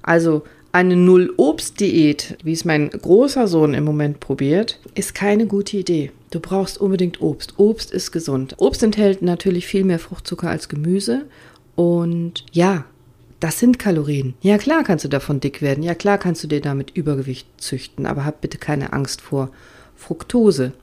Also 0.02 0.44
eine 0.72 0.96
Null-Obst-Diät, 0.96 2.38
wie 2.44 2.54
es 2.54 2.64
mein 2.64 2.92
großer 2.92 3.48
Sohn 3.48 3.74
im 3.74 3.84
Moment 3.84 4.20
probiert, 4.20 4.80
ist 4.94 5.16
keine 5.16 5.48
gute 5.48 5.78
Idee. 5.78 6.12
Du 6.30 6.40
brauchst 6.40 6.80
unbedingt 6.80 7.22
Obst. 7.22 7.56
Obst 7.58 7.92
ist 7.92 8.12
gesund. 8.12 8.56
Obst 8.60 8.84
enthält 8.84 9.24
natürlich 9.24 9.66
viel 9.66 9.84
mehr 9.84 9.98
Fruchtzucker 9.98 10.50
als 10.50 10.70
Gemüse. 10.70 11.26
Und 11.76 12.46
ja, 12.52 12.86
das 13.40 13.60
sind 13.60 13.80
Kalorien. 13.80 14.34
Ja 14.42 14.58
klar 14.58 14.84
kannst 14.84 15.06
du 15.06 15.10
davon 15.10 15.40
dick 15.40 15.62
werden. 15.62 15.84
Ja 15.84 15.96
klar 15.96 16.18
kannst 16.18 16.44
du 16.44 16.48
dir 16.48 16.62
damit 16.62 16.92
Übergewicht 16.92 17.48
züchten. 17.58 18.06
Aber 18.06 18.26
hab 18.26 18.42
bitte 18.42 18.58
keine 18.58 18.94
Angst 18.94 19.22
vor 19.22 19.50
Fructose. 19.96 20.74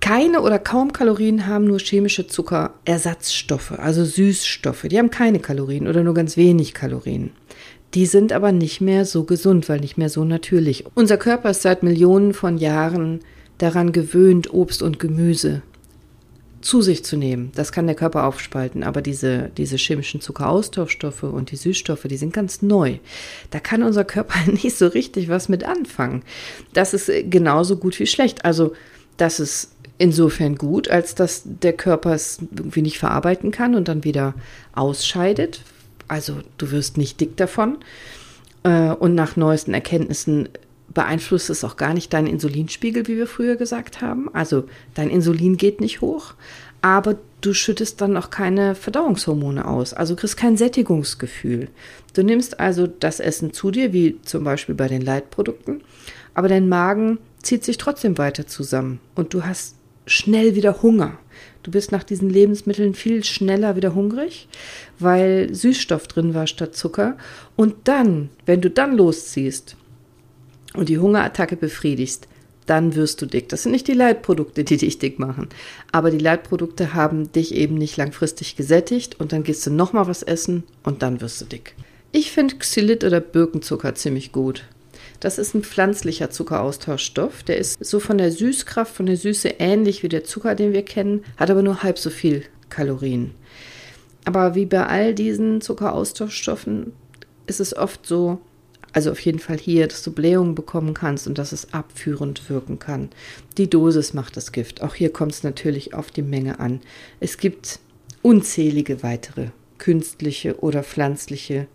Keine 0.00 0.40
oder 0.40 0.58
kaum 0.58 0.92
Kalorien 0.92 1.46
haben 1.46 1.66
nur 1.66 1.78
chemische 1.78 2.26
Zuckerersatzstoffe, 2.26 3.72
also 3.72 4.04
Süßstoffe. 4.04 4.86
Die 4.88 4.98
haben 4.98 5.10
keine 5.10 5.40
Kalorien 5.40 5.86
oder 5.86 6.02
nur 6.02 6.14
ganz 6.14 6.36
wenig 6.36 6.72
Kalorien. 6.72 7.32
Die 7.94 8.06
sind 8.06 8.32
aber 8.32 8.50
nicht 8.50 8.80
mehr 8.80 9.04
so 9.04 9.24
gesund, 9.24 9.68
weil 9.68 9.80
nicht 9.80 9.98
mehr 9.98 10.08
so 10.08 10.24
natürlich. 10.24 10.84
Unser 10.94 11.16
Körper 11.18 11.50
ist 11.50 11.62
seit 11.62 11.82
Millionen 11.82 12.32
von 12.32 12.56
Jahren 12.56 13.20
daran 13.58 13.92
gewöhnt, 13.92 14.54
Obst 14.54 14.80
und 14.82 14.98
Gemüse 14.98 15.62
zu 16.60 16.82
sich 16.82 17.04
zu 17.04 17.16
nehmen. 17.16 17.52
Das 17.54 17.72
kann 17.72 17.86
der 17.86 17.96
Körper 17.96 18.24
aufspalten, 18.24 18.82
aber 18.82 19.02
diese, 19.02 19.50
diese 19.56 19.76
chemischen 19.76 20.20
Zuckeraustauschstoffe 20.20 21.22
und 21.22 21.50
die 21.50 21.56
Süßstoffe, 21.56 22.02
die 22.04 22.16
sind 22.16 22.32
ganz 22.32 22.62
neu. 22.62 22.98
Da 23.50 23.60
kann 23.60 23.82
unser 23.82 24.04
Körper 24.04 24.38
nicht 24.50 24.76
so 24.76 24.86
richtig 24.86 25.28
was 25.28 25.48
mit 25.48 25.64
anfangen. 25.64 26.22
Das 26.72 26.94
ist 26.94 27.10
genauso 27.30 27.76
gut 27.76 27.98
wie 27.98 28.06
schlecht. 28.06 28.44
Also, 28.44 28.74
das 29.16 29.40
ist 29.40 29.72
insofern 29.98 30.56
gut, 30.56 30.88
als 30.88 31.14
dass 31.14 31.42
der 31.44 31.72
Körper 31.72 32.14
es 32.14 32.38
irgendwie 32.56 32.82
nicht 32.82 32.98
verarbeiten 32.98 33.50
kann 33.50 33.74
und 33.74 33.88
dann 33.88 34.04
wieder 34.04 34.34
ausscheidet. 34.74 35.62
Also, 36.08 36.38
du 36.58 36.70
wirst 36.70 36.96
nicht 36.96 37.20
dick 37.20 37.36
davon. 37.36 37.78
Äh, 38.62 38.90
und 38.90 39.14
nach 39.14 39.36
neuesten 39.36 39.72
Erkenntnissen 39.72 40.48
beeinflusst 40.92 41.50
es 41.50 41.64
auch 41.64 41.76
gar 41.76 41.94
nicht 41.94 42.12
deinen 42.12 42.26
Insulinspiegel, 42.26 43.06
wie 43.06 43.16
wir 43.16 43.26
früher 43.26 43.56
gesagt 43.56 44.00
haben. 44.00 44.32
Also 44.34 44.64
dein 44.94 45.10
Insulin 45.10 45.56
geht 45.56 45.80
nicht 45.80 46.00
hoch, 46.00 46.34
aber 46.82 47.16
du 47.40 47.54
schüttest 47.54 48.00
dann 48.00 48.16
auch 48.16 48.30
keine 48.30 48.74
Verdauungshormone 48.74 49.66
aus, 49.66 49.94
also 49.94 50.16
kriegst 50.16 50.36
kein 50.36 50.56
Sättigungsgefühl. 50.56 51.68
Du 52.14 52.22
nimmst 52.22 52.60
also 52.60 52.86
das 52.86 53.20
Essen 53.20 53.52
zu 53.52 53.70
dir, 53.70 53.92
wie 53.92 54.18
zum 54.22 54.44
Beispiel 54.44 54.74
bei 54.74 54.88
den 54.88 55.02
Leitprodukten, 55.02 55.82
aber 56.34 56.48
dein 56.48 56.68
Magen 56.68 57.18
zieht 57.42 57.64
sich 57.64 57.78
trotzdem 57.78 58.18
weiter 58.18 58.46
zusammen 58.46 59.00
und 59.14 59.32
du 59.32 59.44
hast 59.44 59.76
schnell 60.06 60.54
wieder 60.54 60.82
Hunger. 60.82 61.18
Du 61.62 61.70
bist 61.70 61.92
nach 61.92 62.02
diesen 62.02 62.30
Lebensmitteln 62.30 62.94
viel 62.94 63.22
schneller 63.22 63.76
wieder 63.76 63.94
hungrig, 63.94 64.48
weil 64.98 65.54
Süßstoff 65.54 66.08
drin 66.08 66.34
war 66.34 66.46
statt 66.46 66.74
Zucker. 66.74 67.16
Und 67.54 67.74
dann, 67.84 68.30
wenn 68.46 68.60
du 68.60 68.70
dann 68.70 68.96
losziehst, 68.96 69.76
und 70.74 70.88
die 70.88 70.98
Hungerattacke 70.98 71.56
befriedigst, 71.56 72.28
dann 72.66 72.94
wirst 72.94 73.20
du 73.20 73.26
dick. 73.26 73.48
Das 73.48 73.64
sind 73.64 73.72
nicht 73.72 73.88
die 73.88 73.94
Leitprodukte, 73.94 74.62
die 74.62 74.76
dich 74.76 74.98
dick 74.98 75.18
machen. 75.18 75.48
Aber 75.90 76.10
die 76.10 76.18
Leitprodukte 76.18 76.94
haben 76.94 77.32
dich 77.32 77.54
eben 77.54 77.74
nicht 77.74 77.96
langfristig 77.96 78.54
gesättigt 78.54 79.18
und 79.18 79.32
dann 79.32 79.42
gehst 79.42 79.66
du 79.66 79.70
nochmal 79.70 80.06
was 80.06 80.22
essen 80.22 80.62
und 80.84 81.02
dann 81.02 81.20
wirst 81.20 81.40
du 81.40 81.46
dick. 81.46 81.74
Ich 82.12 82.30
finde 82.30 82.56
Xylit 82.56 83.02
oder 83.02 83.20
Birkenzucker 83.20 83.94
ziemlich 83.94 84.30
gut. 84.30 84.64
Das 85.20 85.38
ist 85.38 85.54
ein 85.54 85.62
pflanzlicher 85.62 86.30
Zuckeraustauschstoff. 86.30 87.42
Der 87.42 87.58
ist 87.58 87.84
so 87.84 88.00
von 88.00 88.18
der 88.18 88.32
Süßkraft, 88.32 88.94
von 88.94 89.06
der 89.06 89.16
Süße 89.16 89.48
ähnlich 89.58 90.02
wie 90.02 90.08
der 90.08 90.24
Zucker, 90.24 90.54
den 90.54 90.72
wir 90.72 90.84
kennen, 90.84 91.24
hat 91.36 91.50
aber 91.50 91.62
nur 91.62 91.82
halb 91.82 91.98
so 91.98 92.10
viel 92.10 92.44
Kalorien. 92.68 93.32
Aber 94.24 94.54
wie 94.54 94.66
bei 94.66 94.86
all 94.86 95.14
diesen 95.14 95.60
Zuckeraustauschstoffen 95.60 96.92
ist 97.46 97.60
es 97.60 97.76
oft 97.76 98.06
so, 98.06 98.40
also 98.92 99.10
auf 99.10 99.20
jeden 99.20 99.38
Fall 99.38 99.58
hier, 99.58 99.86
dass 99.86 100.02
du 100.02 100.12
Blähungen 100.12 100.54
bekommen 100.54 100.94
kannst 100.94 101.26
und 101.26 101.38
dass 101.38 101.52
es 101.52 101.72
abführend 101.72 102.48
wirken 102.50 102.78
kann. 102.78 103.10
Die 103.56 103.70
Dosis 103.70 104.14
macht 104.14 104.36
das 104.36 104.52
Gift. 104.52 104.82
Auch 104.82 104.94
hier 104.94 105.12
kommt 105.12 105.32
es 105.32 105.42
natürlich 105.42 105.94
auf 105.94 106.10
die 106.10 106.22
Menge 106.22 106.58
an. 106.60 106.80
Es 107.20 107.38
gibt 107.38 107.78
unzählige 108.22 109.02
weitere 109.02 109.48
künstliche 109.78 110.60
oder 110.60 110.82
pflanzliche 110.82 111.66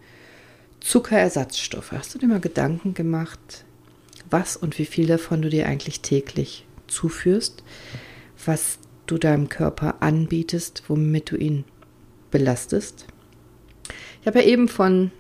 Zuckerersatzstoffe. 0.80 1.92
Hast 1.92 2.14
du 2.14 2.20
dir 2.20 2.28
mal 2.28 2.40
Gedanken 2.40 2.94
gemacht, 2.94 3.66
was 4.30 4.58
und 4.58 4.78
wie 4.78 4.86
viel 4.86 5.08
davon 5.08 5.42
du 5.42 5.50
dir 5.50 5.68
eigentlich 5.68 6.02
täglich 6.02 6.66
zuführst? 6.88 7.64
Was 8.46 8.78
du 9.08 9.18
deinem 9.18 9.50
Körper 9.50 10.02
anbietest, 10.02 10.84
womit 10.88 11.32
du 11.32 11.38
ihn 11.38 11.64
belastest? 12.30 13.08
Ich 14.22 14.28
habe 14.28 14.40
ja 14.40 14.46
eben 14.46 14.68
von 14.68 15.12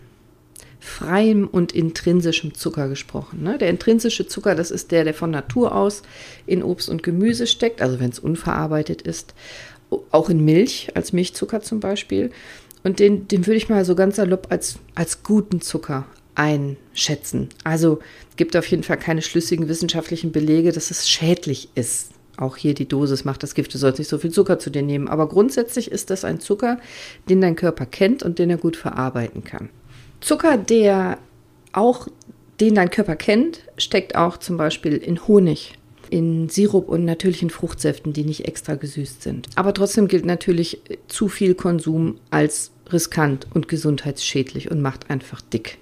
freiem 0.85 1.47
und 1.47 1.73
intrinsischem 1.73 2.53
Zucker 2.53 2.87
gesprochen. 2.87 3.43
Ne? 3.43 3.57
Der 3.57 3.69
intrinsische 3.69 4.27
Zucker, 4.27 4.55
das 4.55 4.71
ist 4.71 4.91
der, 4.91 5.03
der 5.03 5.13
von 5.13 5.31
Natur 5.31 5.75
aus 5.75 6.03
in 6.45 6.63
Obst 6.63 6.89
und 6.89 7.03
Gemüse 7.03 7.47
steckt, 7.47 7.81
also 7.81 7.99
wenn 7.99 8.11
es 8.11 8.19
unverarbeitet 8.19 9.01
ist, 9.01 9.33
auch 10.11 10.29
in 10.29 10.43
Milch, 10.43 10.89
als 10.95 11.13
Milchzucker 11.13 11.61
zum 11.61 11.79
Beispiel. 11.79 12.31
Und 12.83 12.99
den, 12.99 13.27
den 13.27 13.47
würde 13.47 13.57
ich 13.57 13.69
mal 13.69 13.83
so 13.85 13.95
ganz 13.95 14.17
salopp 14.17 14.47
als, 14.49 14.77
als 14.93 15.23
guten 15.23 15.61
Zucker 15.61 16.05
einschätzen. 16.35 17.49
Also 17.63 17.99
gibt 18.35 18.55
auf 18.55 18.67
jeden 18.67 18.83
Fall 18.83 18.97
keine 18.97 19.21
schlüssigen 19.21 19.67
wissenschaftlichen 19.67 20.31
Belege, 20.31 20.71
dass 20.71 20.91
es 20.91 21.09
schädlich 21.09 21.69
ist. 21.75 22.11
Auch 22.37 22.57
hier 22.57 22.73
die 22.73 22.87
Dosis 22.87 23.23
macht 23.23 23.43
das 23.43 23.55
Gift, 23.55 23.73
du 23.73 23.77
sollst 23.77 23.97
nicht 23.97 24.09
so 24.09 24.17
viel 24.17 24.31
Zucker 24.31 24.59
zu 24.59 24.69
dir 24.69 24.81
nehmen. 24.81 25.07
Aber 25.07 25.29
grundsätzlich 25.29 25.89
ist 25.89 26.09
das 26.09 26.25
ein 26.25 26.39
Zucker, 26.39 26.79
den 27.29 27.39
dein 27.41 27.55
Körper 27.55 27.85
kennt 27.85 28.23
und 28.23 28.39
den 28.39 28.49
er 28.49 28.57
gut 28.57 28.75
verarbeiten 28.75 29.43
kann. 29.43 29.69
Zucker, 30.25 30.57
der 30.57 31.19
auch, 31.71 32.07
den 32.59 32.73
dein 32.73 32.89
Körper 32.89 33.15
kennt, 33.15 33.61
steckt 33.77 34.15
auch 34.15 34.37
zum 34.37 34.57
Beispiel 34.57 34.93
in 34.93 35.27
Honig, 35.27 35.77
in 36.09 36.49
Sirup 36.49 36.89
und 36.89 37.05
natürlichen 37.05 37.51
Fruchtsäften, 37.51 38.11
die 38.11 38.23
nicht 38.23 38.47
extra 38.47 38.73
gesüßt 38.73 39.21
sind. 39.21 39.49
Aber 39.53 39.71
trotzdem 39.71 40.07
gilt 40.07 40.25
natürlich 40.25 40.81
zu 41.07 41.27
viel 41.27 41.53
Konsum 41.53 42.19
als 42.31 42.71
riskant 42.91 43.45
und 43.53 43.67
gesundheitsschädlich 43.67 44.71
und 44.71 44.81
macht 44.81 45.11
einfach 45.11 45.41
dick. 45.41 45.77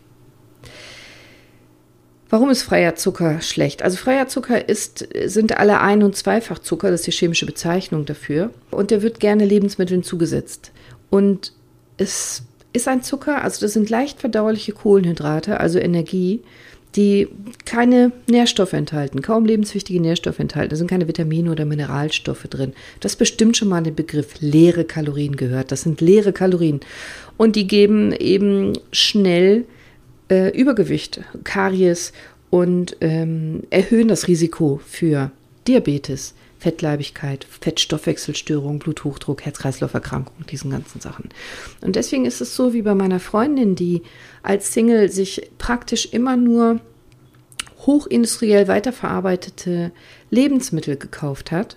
Warum 2.29 2.49
ist 2.49 2.63
freier 2.63 2.95
Zucker 2.95 3.39
schlecht? 3.39 3.81
Also 3.81 3.95
freier 3.95 4.27
Zucker 4.27 4.67
ist, 4.67 5.07
sind 5.25 5.57
alle 5.57 5.79
Ein- 5.79 6.03
und 6.03 6.17
Zweifachzucker, 6.17 6.91
das 6.91 7.01
ist 7.01 7.07
die 7.07 7.11
chemische 7.11 7.45
Bezeichnung 7.45 8.05
dafür. 8.05 8.49
Und 8.71 8.91
der 8.91 9.03
wird 9.03 9.21
gerne 9.21 9.45
Lebensmitteln 9.45 10.03
zugesetzt. 10.03 10.73
Und 11.09 11.53
es 11.95 12.43
ist 12.73 12.87
ein 12.87 13.03
Zucker, 13.03 13.43
also 13.43 13.61
das 13.61 13.73
sind 13.73 13.89
leicht 13.89 14.19
verdauliche 14.19 14.73
Kohlenhydrate, 14.73 15.59
also 15.59 15.79
Energie, 15.79 16.41
die 16.95 17.27
keine 17.65 18.11
Nährstoffe 18.29 18.73
enthalten, 18.73 19.21
kaum 19.21 19.45
lebenswichtige 19.45 19.99
Nährstoffe 19.99 20.39
enthalten. 20.39 20.69
Da 20.69 20.75
sind 20.75 20.89
keine 20.89 21.07
Vitamine 21.07 21.51
oder 21.51 21.65
Mineralstoffe 21.65 22.43
drin. 22.43 22.73
Das 22.99 23.15
bestimmt 23.15 23.57
schon 23.57 23.67
mal 23.69 23.81
den 23.81 23.95
Begriff 23.95 24.35
leere 24.41 24.83
Kalorien 24.83 25.35
gehört. 25.35 25.71
Das 25.71 25.81
sind 25.81 26.01
leere 26.01 26.33
Kalorien. 26.33 26.81
Und 27.37 27.55
die 27.55 27.67
geben 27.67 28.11
eben 28.11 28.73
schnell 28.91 29.65
äh, 30.29 30.55
Übergewicht, 30.55 31.21
Karies 31.43 32.13
und 32.51 32.97
ähm, 33.01 33.63
erhöhen 33.71 34.07
das 34.07 34.27
Risiko 34.27 34.79
für 34.85 35.31
Diabetes, 35.67 36.35
Fettleibigkeit, 36.63 37.45
Fettstoffwechselstörung, 37.59 38.79
Bluthochdruck, 38.79 39.41
Herz-Kreislauf-Erkrankung, 39.41 40.45
diesen 40.49 40.71
ganzen 40.71 41.01
Sachen. 41.01 41.27
Und 41.81 41.97
deswegen 41.97 42.25
ist 42.25 42.39
es 42.39 42.55
so 42.55 42.71
wie 42.71 42.83
bei 42.83 42.95
meiner 42.95 43.19
Freundin, 43.19 43.75
die 43.75 44.01
als 44.43 44.71
Single 44.73 45.11
sich 45.11 45.51
praktisch 45.57 46.05
immer 46.13 46.37
nur 46.37 46.79
hochindustriell 47.85 48.69
weiterverarbeitete 48.69 49.91
Lebensmittel 50.29 50.95
gekauft 50.95 51.51
hat 51.51 51.75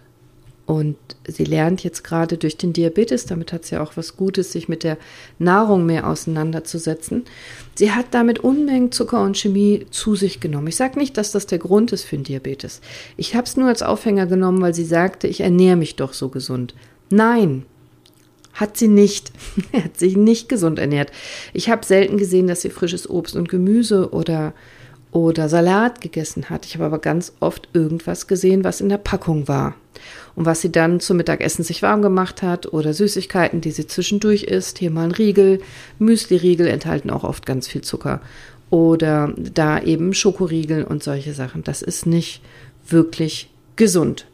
und 0.67 0.97
sie 1.29 1.45
lernt 1.45 1.85
jetzt 1.85 2.03
gerade 2.03 2.37
durch 2.37 2.57
den 2.57 2.73
Diabetes, 2.73 3.25
damit 3.25 3.53
hat 3.53 3.65
sie 3.65 3.77
ja 3.77 3.83
auch 3.83 3.97
was 3.97 4.17
Gutes, 4.17 4.51
sich 4.51 4.69
mit 4.69 4.83
der 4.83 4.99
Nahrung 5.39 5.87
mehr 5.87 6.09
auseinanderzusetzen. 6.09 7.25
Sie 7.77 7.93
hat 7.93 8.07
damit 8.11 8.41
Unmengen 8.41 8.91
Zucker 8.91 9.23
und 9.23 9.37
Chemie 9.37 9.87
zu 9.91 10.17
sich 10.17 10.41
genommen. 10.41 10.67
Ich 10.67 10.77
sage 10.77 10.99
nicht, 10.99 11.17
dass 11.17 11.31
das 11.31 11.47
der 11.47 11.59
Grund 11.59 11.93
ist 11.93 12.03
für 12.03 12.17
den 12.17 12.25
Diabetes. 12.25 12.81
Ich 13.17 13.37
habe 13.37 13.47
es 13.47 13.57
nur 13.57 13.69
als 13.69 13.83
Aufhänger 13.83 14.27
genommen, 14.27 14.61
weil 14.61 14.75
sie 14.75 14.85
sagte, 14.85 15.29
ich 15.29 15.41
ernähre 15.41 15.77
mich 15.77 15.95
doch 15.95 16.13
so 16.13 16.31
gesund. 16.31 16.75
Nein, 17.11 17.65
hat 18.57 18.77
sie 18.77 18.89
nicht. 18.89 19.33
Hat 19.73 19.99
sich 19.99 20.17
nicht 20.17 20.49
gesund 20.49 20.79
ernährt. 20.79 21.13
Ich 21.53 21.69
habe 21.69 21.85
selten 21.85 22.17
gesehen, 22.17 22.47
dass 22.47 22.63
sie 22.63 22.71
frisches 22.71 23.09
Obst 23.09 23.37
und 23.37 23.49
Gemüse 23.49 24.11
oder 24.13 24.55
oder 25.17 25.49
Salat 25.49 26.03
gegessen 26.03 26.51
hat. 26.51 26.67
Ich 26.67 26.75
habe 26.75 26.85
aber 26.85 26.99
ganz 26.99 27.33
oft 27.41 27.71
irgendwas 27.73 28.27
gesehen, 28.27 28.65
was 28.65 28.83
in 28.83 28.91
der 28.91 28.99
Packung 28.99 29.49
war 29.49 29.75
und 30.35 30.45
was 30.45 30.61
sie 30.61 30.71
dann 30.71 31.01
zum 31.01 31.17
Mittagessen 31.17 31.65
sich 31.65 31.81
warm 31.81 32.03
gemacht 32.03 32.43
hat 32.43 32.71
oder 32.71 32.93
Süßigkeiten, 32.93 33.63
die 33.63 33.71
sie 33.71 33.87
zwischendurch 33.87 34.43
isst. 34.43 34.77
Hier 34.77 34.91
mal 34.91 35.05
ein 35.05 35.13
Riegel. 35.13 35.61
Müsli-Riegel 35.99 36.67
enthalten 36.67 37.09
auch 37.09 37.25
oft 37.25 37.47
ganz 37.47 37.67
viel 37.67 37.81
Zucker 37.81 38.21
oder 38.69 39.33
da 39.39 39.81
eben 39.81 40.13
Schokoriegel 40.13 40.85
und 40.85 41.03
solche 41.03 41.33
Sachen. 41.33 41.65
Das 41.65 41.81
ist 41.81 42.05
nicht 42.05 42.43
wirklich 42.87 43.49
gesund. 43.77 44.27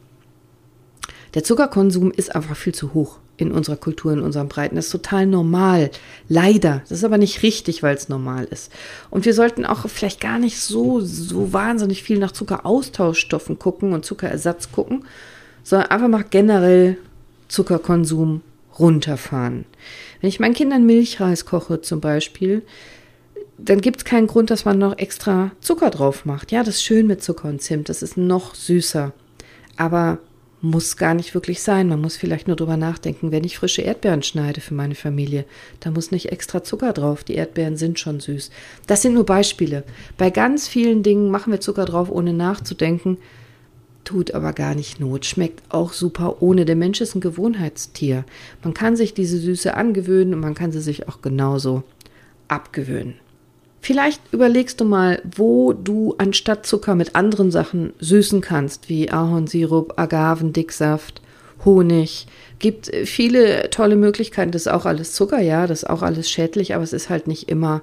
Der 1.34 1.44
Zuckerkonsum 1.44 2.10
ist 2.10 2.34
einfach 2.34 2.56
viel 2.56 2.74
zu 2.74 2.92
hoch 2.92 3.21
in 3.42 3.52
unserer 3.52 3.76
Kultur, 3.76 4.12
in 4.12 4.20
unseren 4.20 4.48
Breiten. 4.48 4.76
Das 4.76 4.86
ist 4.86 4.92
total 4.92 5.26
normal. 5.26 5.90
Leider. 6.28 6.80
Das 6.88 6.98
ist 6.98 7.04
aber 7.04 7.18
nicht 7.18 7.42
richtig, 7.42 7.82
weil 7.82 7.94
es 7.94 8.08
normal 8.08 8.44
ist. 8.44 8.72
Und 9.10 9.24
wir 9.24 9.34
sollten 9.34 9.66
auch 9.66 9.88
vielleicht 9.88 10.20
gar 10.20 10.38
nicht 10.38 10.60
so, 10.60 11.00
so 11.00 11.52
wahnsinnig 11.52 12.02
viel 12.02 12.18
nach 12.18 12.32
Zuckeraustauschstoffen 12.32 13.58
gucken 13.58 13.92
und 13.92 14.04
Zuckerersatz 14.04 14.72
gucken, 14.72 15.04
sondern 15.62 15.90
einfach 15.90 16.08
mal 16.08 16.24
generell 16.28 16.96
Zuckerkonsum 17.48 18.40
runterfahren. 18.78 19.64
Wenn 20.20 20.28
ich 20.28 20.40
meinen 20.40 20.54
Kindern 20.54 20.86
Milchreis 20.86 21.44
koche 21.44 21.82
zum 21.82 22.00
Beispiel, 22.00 22.62
dann 23.58 23.80
gibt 23.80 23.98
es 23.98 24.04
keinen 24.04 24.26
Grund, 24.26 24.50
dass 24.50 24.64
man 24.64 24.78
noch 24.78 24.98
extra 24.98 25.52
Zucker 25.60 25.90
drauf 25.90 26.24
macht. 26.24 26.50
Ja, 26.52 26.64
das 26.64 26.76
ist 26.76 26.84
schön 26.84 27.06
mit 27.06 27.22
Zucker 27.22 27.48
und 27.48 27.62
Zimt, 27.62 27.88
das 27.88 28.02
ist 28.02 28.16
noch 28.16 28.54
süßer. 28.54 29.12
Aber 29.76 30.18
muss 30.62 30.96
gar 30.96 31.14
nicht 31.14 31.34
wirklich 31.34 31.60
sein. 31.60 31.88
Man 31.88 32.00
muss 32.00 32.16
vielleicht 32.16 32.46
nur 32.46 32.56
drüber 32.56 32.76
nachdenken, 32.76 33.32
wenn 33.32 33.44
ich 33.44 33.58
frische 33.58 33.82
Erdbeeren 33.82 34.22
schneide 34.22 34.60
für 34.60 34.74
meine 34.74 34.94
Familie, 34.94 35.44
da 35.80 35.90
muss 35.90 36.12
nicht 36.12 36.30
extra 36.30 36.62
Zucker 36.62 36.92
drauf. 36.92 37.24
Die 37.24 37.34
Erdbeeren 37.34 37.76
sind 37.76 37.98
schon 37.98 38.20
süß. 38.20 38.50
Das 38.86 39.02
sind 39.02 39.14
nur 39.14 39.26
Beispiele. 39.26 39.82
Bei 40.16 40.30
ganz 40.30 40.68
vielen 40.68 41.02
Dingen 41.02 41.30
machen 41.30 41.52
wir 41.52 41.60
Zucker 41.60 41.84
drauf, 41.84 42.10
ohne 42.10 42.32
nachzudenken. 42.32 43.18
Tut 44.04 44.34
aber 44.34 44.52
gar 44.52 44.74
nicht 44.74 45.00
Not. 45.00 45.26
Schmeckt 45.26 45.62
auch 45.68 45.92
super 45.92 46.40
ohne. 46.42 46.64
Der 46.64 46.76
Mensch 46.76 47.00
ist 47.00 47.16
ein 47.16 47.20
Gewohnheitstier. 47.20 48.24
Man 48.62 48.72
kann 48.72 48.96
sich 48.96 49.14
diese 49.14 49.38
Süße 49.38 49.74
angewöhnen 49.74 50.32
und 50.34 50.40
man 50.40 50.54
kann 50.54 50.72
sie 50.72 50.80
sich 50.80 51.08
auch 51.08 51.22
genauso 51.22 51.82
abgewöhnen. 52.46 53.14
Vielleicht 53.84 54.22
überlegst 54.32 54.80
du 54.80 54.84
mal, 54.84 55.20
wo 55.24 55.72
du 55.72 56.14
anstatt 56.16 56.64
Zucker 56.64 56.94
mit 56.94 57.16
anderen 57.16 57.50
Sachen 57.50 57.92
süßen 57.98 58.40
kannst, 58.40 58.88
wie 58.88 59.10
Ahornsirup, 59.10 59.98
Agavendicksaft, 59.98 61.20
Honig. 61.64 62.28
Gibt 62.60 62.92
viele 63.04 63.70
tolle 63.70 63.96
Möglichkeiten. 63.96 64.52
Das 64.52 64.62
ist 64.62 64.72
auch 64.72 64.86
alles 64.86 65.12
Zucker, 65.14 65.40
ja, 65.40 65.66
das 65.66 65.82
ist 65.82 65.90
auch 65.90 66.02
alles 66.02 66.30
schädlich, 66.30 66.76
aber 66.76 66.84
es 66.84 66.92
ist 66.92 67.10
halt 67.10 67.26
nicht 67.26 67.48
immer 67.48 67.82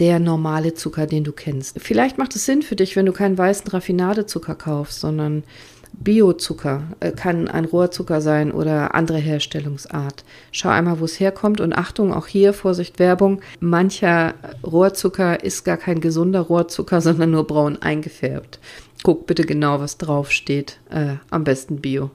der 0.00 0.18
normale 0.18 0.74
Zucker, 0.74 1.06
den 1.06 1.22
du 1.22 1.30
kennst. 1.30 1.80
Vielleicht 1.80 2.18
macht 2.18 2.34
es 2.34 2.44
Sinn 2.44 2.62
für 2.62 2.76
dich, 2.76 2.96
wenn 2.96 3.06
du 3.06 3.12
keinen 3.12 3.38
weißen 3.38 3.68
Raffinadezucker 3.68 4.56
kaufst, 4.56 4.98
sondern 4.98 5.44
Biozucker 5.92 6.84
äh, 7.00 7.12
kann 7.12 7.48
ein 7.48 7.64
Rohrzucker 7.64 8.20
sein 8.20 8.52
oder 8.52 8.94
andere 8.94 9.18
Herstellungsart. 9.18 10.24
Schau 10.52 10.68
einmal, 10.68 11.00
wo 11.00 11.04
es 11.04 11.18
herkommt 11.18 11.60
und 11.60 11.72
Achtung, 11.72 12.12
auch 12.12 12.26
hier 12.26 12.52
Vorsicht 12.52 12.98
Werbung. 12.98 13.40
Mancher 13.60 14.34
Rohrzucker 14.64 15.42
ist 15.42 15.64
gar 15.64 15.76
kein 15.76 16.00
gesunder 16.00 16.40
Rohrzucker, 16.40 17.00
sondern 17.02 17.30
nur 17.30 17.46
braun 17.46 17.80
eingefärbt. 17.80 18.60
Guck 19.02 19.26
bitte 19.26 19.44
genau, 19.44 19.80
was 19.80 19.98
draufsteht. 19.98 20.78
Äh, 20.90 21.16
am 21.30 21.44
besten 21.44 21.80
Bio. 21.80 22.10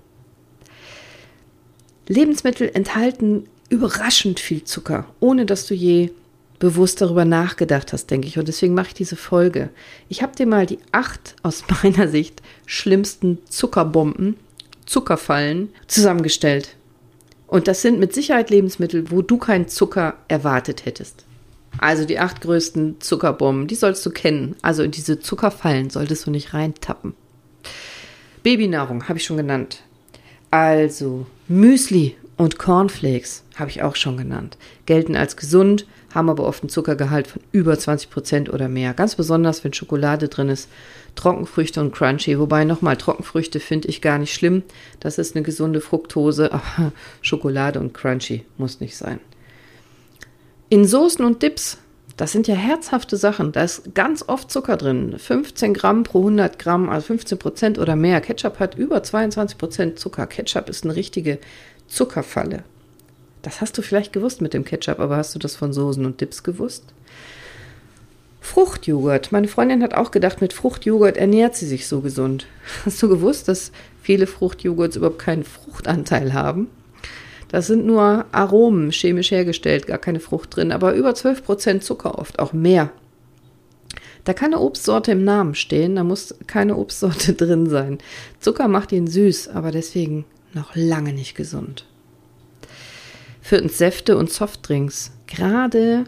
Lebensmittel 2.08 2.70
enthalten 2.74 3.48
überraschend 3.70 4.40
viel 4.40 4.64
Zucker, 4.64 5.06
ohne 5.20 5.46
dass 5.46 5.66
du 5.66 5.74
je 5.74 6.12
bewusst 6.62 7.02
darüber 7.02 7.26
nachgedacht 7.26 7.92
hast, 7.92 8.12
denke 8.12 8.28
ich. 8.28 8.38
Und 8.38 8.48
deswegen 8.48 8.76
mache 8.76 8.90
ich 8.90 8.94
diese 8.94 9.18
Folge. 9.18 9.70
Ich 10.08 10.22
habe 10.22 10.36
dir 10.36 10.46
mal 10.46 10.66
die 10.66 10.78
acht 10.94 11.36
aus 11.44 11.64
meiner 11.84 12.08
Sicht 12.08 12.42
schlimmsten 12.66 13.40
Zuckerbomben, 13.50 14.38
Zuckerfallen 14.86 15.70
zusammengestellt. 15.88 16.78
Und 17.48 17.68
das 17.68 17.82
sind 17.82 18.00
mit 18.00 18.14
Sicherheit 18.14 18.50
Lebensmittel, 18.50 19.12
wo 19.12 19.22
du 19.22 19.38
keinen 19.38 19.68
Zucker 19.68 20.14
erwartet 20.30 20.86
hättest. 20.86 21.26
Also 21.80 22.06
die 22.06 22.20
acht 22.20 22.42
größten 22.42 23.02
Zuckerbomben, 23.02 23.68
die 23.68 23.76
sollst 23.76 24.06
du 24.06 24.12
kennen. 24.12 24.56
Also 24.62 24.84
in 24.84 24.92
diese 24.92 25.20
Zuckerfallen 25.20 25.90
solltest 25.90 26.28
du 26.28 26.32
nicht 26.32 26.54
reintappen. 26.54 27.14
Babynahrung 28.44 29.10
habe 29.10 29.18
ich 29.18 29.26
schon 29.26 29.38
genannt. 29.38 29.82
Also 30.52 31.26
Müsli 31.48 32.16
und 32.38 32.60
Cornflakes 32.60 33.44
habe 33.56 33.72
ich 33.72 33.82
auch 33.82 33.96
schon 33.96 34.18
genannt. 34.18 34.58
Gelten 34.86 35.16
als 35.16 35.36
gesund, 35.36 35.88
haben 36.14 36.30
aber 36.30 36.46
oft 36.46 36.64
einen 36.64 36.70
Zuckergehalt 36.70 37.28
von 37.28 37.42
über 37.52 37.78
20 37.78 38.10
Prozent 38.10 38.54
oder 38.54 38.68
mehr. 38.68 38.94
Ganz 38.94 39.16
besonders, 39.16 39.64
wenn 39.64 39.74
Schokolade 39.74 40.28
drin 40.28 40.50
ist, 40.50 40.70
Trockenfrüchte 41.16 41.82
und 41.82 41.94
Crunchy. 41.94 42.40
Wobei 42.40 42.66
nochmal, 42.66 42.98
Trockenfrüchte 42.98 43.60
finde 43.60 43.88
ich 43.88 44.02
gar 44.02 44.18
nicht 44.18 44.34
schlimm. 44.34 44.64
Das 45.00 45.18
ist 45.18 45.36
eine 45.36 45.44
gesunde 45.44 45.82
Fructose, 45.82 46.52
aber 46.52 46.92
Schokolade 47.22 47.80
und 47.80 47.94
Crunchy 47.94 48.46
muss 48.58 48.80
nicht 48.80 48.98
sein. 48.98 49.20
In 50.70 50.86
Soßen 50.86 51.24
und 51.26 51.44
Dips, 51.44 51.78
das 52.18 52.32
sind 52.32 52.48
ja 52.48 52.56
herzhafte 52.56 53.18
Sachen. 53.18 53.52
Da 53.52 53.64
ist 53.64 53.96
ganz 53.96 54.24
oft 54.28 54.52
Zucker 54.52 54.78
drin. 54.78 55.16
15 55.18 55.74
Gramm 55.74 56.04
pro 56.04 56.20
100 56.20 56.60
Gramm, 56.60 56.90
also 56.90 57.08
15 57.08 57.38
Prozent 57.40 57.80
oder 57.80 57.96
mehr. 57.96 58.22
Ketchup 58.22 58.60
hat 58.60 58.76
über 58.76 59.02
22 59.02 59.58
Prozent 59.58 60.00
Zucker. 60.00 60.28
Ketchup 60.28 60.70
ist 60.70 60.84
eine 60.84 60.96
richtige 60.96 61.40
Zuckerfalle. 61.88 62.64
Das 63.42 63.62
hast 63.62 63.78
du 63.78 63.82
vielleicht 63.82 64.14
gewusst 64.14 64.42
mit 64.42 64.54
dem 64.54 64.66
Ketchup, 64.66 65.00
aber 65.00 65.18
hast 65.18 65.34
du 65.34 65.40
das 65.40 65.56
von 65.56 65.74
Soßen 65.74 66.06
und 66.06 66.22
Dips 66.22 66.44
gewusst? 66.44 66.86
Fruchtjoghurt. 68.40 69.32
Meine 69.32 69.48
Freundin 69.48 69.84
hat 69.84 69.94
auch 69.94 70.12
gedacht, 70.12 70.42
mit 70.42 70.52
Fruchtjoghurt 70.52 71.16
ernährt 71.16 71.56
sie 71.56 71.68
sich 71.68 71.88
so 71.88 72.02
gesund. 72.02 72.48
Hast 72.86 73.02
du 73.02 73.08
gewusst, 73.08 73.48
dass 73.48 73.72
viele 74.02 74.26
Fruchtjoghurts 74.28 74.96
überhaupt 74.96 75.20
keinen 75.20 75.44
Fruchtanteil 75.44 76.34
haben? 76.34 76.68
Das 77.50 77.68
sind 77.68 77.86
nur 77.86 78.26
Aromen, 78.32 78.92
chemisch 78.92 79.32
hergestellt, 79.32 79.86
gar 79.86 80.00
keine 80.00 80.20
Frucht 80.20 80.56
drin, 80.56 80.72
aber 80.72 80.94
über 80.94 81.12
12% 81.12 81.82
Zucker 81.82 82.18
oft, 82.18 82.40
auch 82.40 82.54
mehr. 82.54 82.92
Da 84.24 84.34
kann 84.34 84.54
eine 84.54 84.62
Obstsorte 84.62 85.12
im 85.12 85.24
Namen 85.24 85.56
stehen, 85.56 85.96
da 85.96 86.04
muss 86.04 86.36
keine 86.48 86.78
Obstsorte 86.78 87.34
drin 87.46 87.70
sein. 87.70 88.00
Zucker 88.40 88.68
macht 88.68 88.92
ihn 88.92 89.08
süß, 89.08 89.50
aber 89.50 89.72
deswegen 89.72 90.26
noch 90.54 90.76
lange 90.76 91.14
nicht 91.14 91.36
gesund. 91.36 91.86
Viertens 93.42 93.78
Säfte 93.78 94.18
und 94.18 94.32
Softdrinks. 94.32 95.12
Gerade 95.28 96.06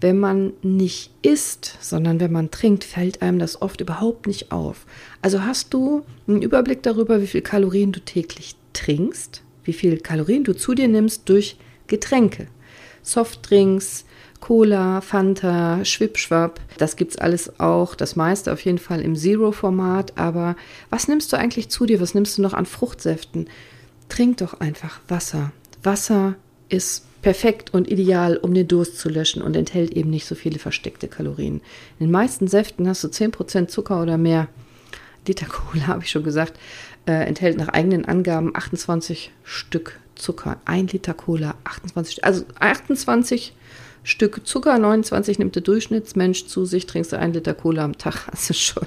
wenn 0.00 0.18
man 0.18 0.52
nicht 0.62 1.10
isst, 1.22 1.78
sondern 1.80 2.20
wenn 2.20 2.32
man 2.32 2.50
trinkt, 2.50 2.84
fällt 2.84 3.22
einem 3.22 3.38
das 3.38 3.62
oft 3.62 3.80
überhaupt 3.80 4.26
nicht 4.26 4.52
auf. 4.52 4.84
Also 5.22 5.44
hast 5.44 5.72
du 5.72 6.04
einen 6.28 6.42
Überblick 6.42 6.82
darüber, 6.82 7.22
wie 7.22 7.26
viel 7.26 7.40
Kalorien 7.40 7.92
du 7.92 8.00
täglich 8.00 8.56
trinkst, 8.72 9.42
wie 9.64 9.72
viel 9.72 9.98
Kalorien 9.98 10.44
du 10.44 10.54
zu 10.54 10.74
dir 10.74 10.88
nimmst 10.88 11.28
durch 11.28 11.56
Getränke. 11.86 12.48
Softdrinks, 13.02 14.04
Cola, 14.40 15.00
Fanta, 15.00 15.84
Schwipschwapp, 15.84 16.60
das 16.76 16.96
gibt's 16.96 17.16
alles 17.16 17.58
auch, 17.58 17.94
das 17.94 18.16
meiste 18.16 18.52
auf 18.52 18.60
jeden 18.60 18.78
Fall 18.78 19.00
im 19.00 19.16
Zero-Format, 19.16 20.18
aber 20.18 20.56
was 20.90 21.08
nimmst 21.08 21.32
du 21.32 21.38
eigentlich 21.38 21.68
zu 21.68 21.86
dir? 21.86 22.00
Was 22.00 22.14
nimmst 22.14 22.36
du 22.36 22.42
noch 22.42 22.52
an 22.52 22.66
Fruchtsäften? 22.66 23.48
Trink 24.08 24.38
doch 24.38 24.60
einfach 24.60 25.00
Wasser. 25.08 25.52
Wasser 25.82 26.34
ist 26.68 27.04
perfekt 27.22 27.74
und 27.74 27.90
ideal, 27.90 28.36
um 28.36 28.54
den 28.54 28.68
Durst 28.68 28.98
zu 28.98 29.08
löschen 29.08 29.42
und 29.42 29.56
enthält 29.56 29.92
eben 29.92 30.10
nicht 30.10 30.26
so 30.26 30.34
viele 30.34 30.58
versteckte 30.58 31.08
Kalorien. 31.08 31.60
In 31.98 32.06
den 32.06 32.10
meisten 32.10 32.46
Säften 32.46 32.88
hast 32.88 33.02
du 33.02 33.08
10% 33.08 33.66
Zucker 33.66 34.00
oder 34.02 34.16
mehr. 34.16 34.48
Liter 35.26 35.46
Cola, 35.46 35.86
habe 35.88 36.04
ich 36.04 36.10
schon 36.10 36.22
gesagt, 36.22 36.58
äh, 37.06 37.26
enthält 37.26 37.58
nach 37.58 37.68
eigenen 37.68 38.04
Angaben 38.04 38.54
28 38.54 39.32
Stück 39.42 39.98
Zucker. 40.14 40.60
Ein 40.64 40.86
Liter 40.86 41.14
Cola, 41.14 41.56
28, 41.64 42.24
also 42.24 42.44
28 42.58 43.54
Stück 44.04 44.46
Zucker, 44.46 44.78
29 44.78 45.40
nimmt 45.40 45.56
der 45.56 45.62
Durchschnittsmensch 45.62 46.46
zu 46.46 46.64
sich, 46.64 46.86
trinkst 46.86 47.12
du 47.12 47.18
ein 47.18 47.32
Liter 47.32 47.54
Cola 47.54 47.84
am 47.84 47.98
Tag, 47.98 48.26
hast 48.30 48.50
du 48.50 48.54
schon 48.54 48.86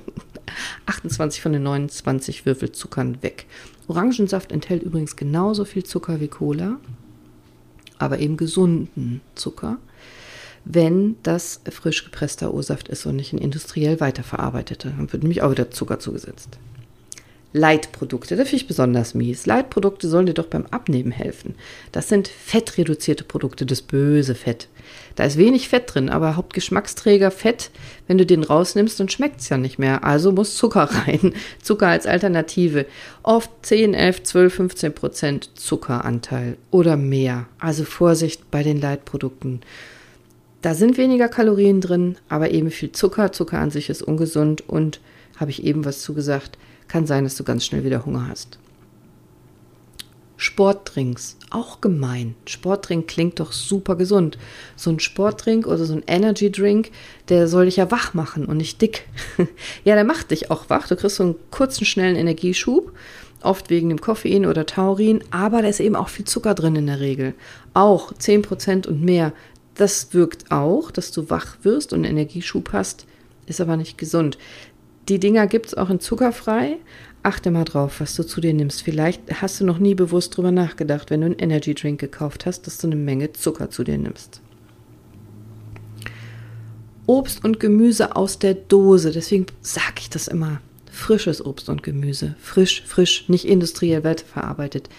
28 0.85 1.41
von 1.41 1.51
den 1.51 1.63
29 1.63 2.45
Würfelzuckern 2.45 3.21
weg. 3.21 3.47
Orangensaft 3.87 4.51
enthält 4.51 4.83
übrigens 4.83 5.15
genauso 5.15 5.65
viel 5.65 5.83
Zucker 5.83 6.21
wie 6.21 6.29
Cola, 6.29 6.77
aber 7.99 8.19
eben 8.19 8.37
gesunden 8.37 9.21
Zucker, 9.35 9.77
wenn 10.65 11.15
das 11.23 11.61
frisch 11.69 12.03
gepresster 12.03 12.53
O-Saft 12.53 12.89
ist 12.89 13.05
und 13.05 13.15
nicht 13.15 13.33
ein 13.33 13.39
industriell 13.39 13.99
weiterverarbeiteter. 13.99 14.89
Dann 14.89 15.11
wird 15.11 15.23
nämlich 15.23 15.41
auch 15.41 15.51
wieder 15.51 15.71
Zucker 15.71 15.99
zugesetzt. 15.99 16.57
Leitprodukte, 17.51 18.35
das 18.35 18.47
finde 18.47 18.61
ich 18.61 18.67
besonders 18.67 19.15
mies. 19.15 19.47
Leitprodukte 19.47 20.07
sollen 20.07 20.27
dir 20.27 20.35
doch 20.35 20.45
beim 20.45 20.67
Abnehmen 20.67 21.11
helfen. 21.11 21.55
Das 21.91 22.07
sind 22.07 22.27
fettreduzierte 22.27 23.23
Produkte, 23.23 23.65
das 23.65 23.81
böse 23.81 24.35
Fett. 24.35 24.67
Da 25.15 25.23
ist 25.23 25.37
wenig 25.37 25.67
Fett 25.67 25.93
drin, 25.93 26.09
aber 26.09 26.35
Hauptgeschmacksträger 26.35 27.31
Fett, 27.31 27.71
wenn 28.07 28.19
du 28.19 28.25
den 28.25 28.43
rausnimmst, 28.43 28.99
dann 28.99 29.09
schmeckt 29.09 29.41
es 29.41 29.49
ja 29.49 29.57
nicht 29.57 29.79
mehr. 29.79 30.03
Also 30.03 30.31
muss 30.31 30.55
Zucker 30.55 30.83
rein. 31.07 31.33
Zucker 31.61 31.87
als 31.87 32.05
Alternative. 32.05 32.85
Oft 33.23 33.49
10, 33.63 33.95
11, 33.95 34.23
12, 34.23 34.53
15 34.53 34.93
Prozent 34.93 35.49
Zuckeranteil 35.55 36.55
oder 36.69 36.97
mehr. 36.97 37.47
Also 37.57 37.83
Vorsicht 37.83 38.51
bei 38.51 38.61
den 38.61 38.79
Leitprodukten. 38.79 39.61
Da 40.61 40.75
sind 40.75 40.97
weniger 40.97 41.29
Kalorien 41.29 41.81
drin, 41.81 42.17
aber 42.27 42.51
eben 42.51 42.69
viel 42.69 42.91
Zucker. 42.91 43.31
Zucker 43.31 43.57
an 43.57 43.71
sich 43.71 43.89
ist 43.89 44.03
ungesund 44.03 44.69
und 44.69 44.99
habe 45.37 45.49
ich 45.49 45.63
eben 45.63 45.83
was 45.85 46.01
zugesagt 46.01 46.59
kann 46.89 47.07
sein, 47.07 47.23
dass 47.23 47.35
du 47.35 47.45
ganz 47.45 47.65
schnell 47.65 47.85
wieder 47.85 48.05
Hunger 48.05 48.27
hast. 48.27 48.59
Sportdrinks, 50.41 51.35
auch 51.49 51.81
gemein. 51.81 52.33
Sportdrink 52.45 53.09
klingt 53.09 53.41
doch 53.41 53.51
super 53.51 53.97
gesund. 53.97 54.37
So 54.77 54.89
ein 54.89 55.01
Sportdrink 55.01 55.67
oder 55.67 55.83
so 55.83 55.93
ein 55.93 56.03
Energy 56.07 56.49
Drink, 56.49 56.91
der 57.27 57.49
soll 57.49 57.65
dich 57.65 57.75
ja 57.75 57.91
wach 57.91 58.13
machen 58.13 58.45
und 58.45 58.55
nicht 58.55 58.81
dick. 58.81 59.05
ja, 59.83 59.95
der 59.95 60.05
macht 60.05 60.31
dich 60.31 60.49
auch 60.49 60.69
wach. 60.69 60.87
Du 60.87 60.95
kriegst 60.95 61.17
so 61.17 61.23
einen 61.23 61.35
kurzen, 61.51 61.83
schnellen 61.83 62.15
Energieschub, 62.15 62.93
oft 63.43 63.69
wegen 63.69 63.89
dem 63.89 63.99
Koffein 63.99 64.45
oder 64.45 64.65
Taurin, 64.65 65.21
aber 65.29 65.61
da 65.61 65.67
ist 65.67 65.81
eben 65.81 65.97
auch 65.97 66.07
viel 66.07 66.25
Zucker 66.25 66.55
drin 66.55 66.77
in 66.77 66.87
der 66.87 67.01
Regel. 67.01 67.33
Auch 67.73 68.13
10% 68.13 68.87
und 68.87 69.03
mehr. 69.03 69.33
Das 69.75 70.13
wirkt 70.13 70.51
auch, 70.51 70.89
dass 70.89 71.11
du 71.11 71.29
wach 71.29 71.57
wirst 71.63 71.91
und 71.91 72.05
Energieschub 72.05 72.71
hast, 72.71 73.05
ist 73.45 73.59
aber 73.59 73.75
nicht 73.75 73.97
gesund. 73.97 74.37
Die 75.09 75.19
Dinger 75.19 75.47
gibt 75.47 75.65
es 75.65 75.73
auch 75.73 75.89
in 75.89 75.99
zuckerfrei. 75.99 76.77
Achte 77.23 77.49
mal 77.49 77.65
drauf, 77.65 77.99
was 77.99 78.15
du 78.15 78.23
zu 78.23 78.39
dir 78.41 78.53
nimmst. 78.53 78.83
Vielleicht 78.83 79.41
hast 79.41 79.59
du 79.59 79.65
noch 79.65 79.79
nie 79.79 79.95
bewusst 79.95 80.37
drüber 80.37 80.51
nachgedacht, 80.51 81.09
wenn 81.09 81.21
du 81.21 81.25
einen 81.25 81.39
Energy 81.39 81.73
Drink 81.73 81.99
gekauft 81.99 82.45
hast, 82.45 82.67
dass 82.67 82.77
du 82.77 82.87
eine 82.87 82.95
Menge 82.95 83.33
Zucker 83.33 83.71
zu 83.71 83.83
dir 83.83 83.97
nimmst. 83.97 84.39
Obst 87.07 87.43
und 87.43 87.59
Gemüse 87.59 88.15
aus 88.15 88.37
der 88.37 88.53
Dose. 88.53 89.11
Deswegen 89.11 89.47
sage 89.61 89.95
ich 89.97 90.11
das 90.11 90.27
immer. 90.27 90.61
Frisches 90.91 91.43
Obst 91.43 91.69
und 91.69 91.81
Gemüse. 91.81 92.35
Frisch, 92.39 92.83
frisch, 92.85 93.27
nicht 93.29 93.45
industriell 93.45 94.03
weiterverarbeitet. 94.03 94.89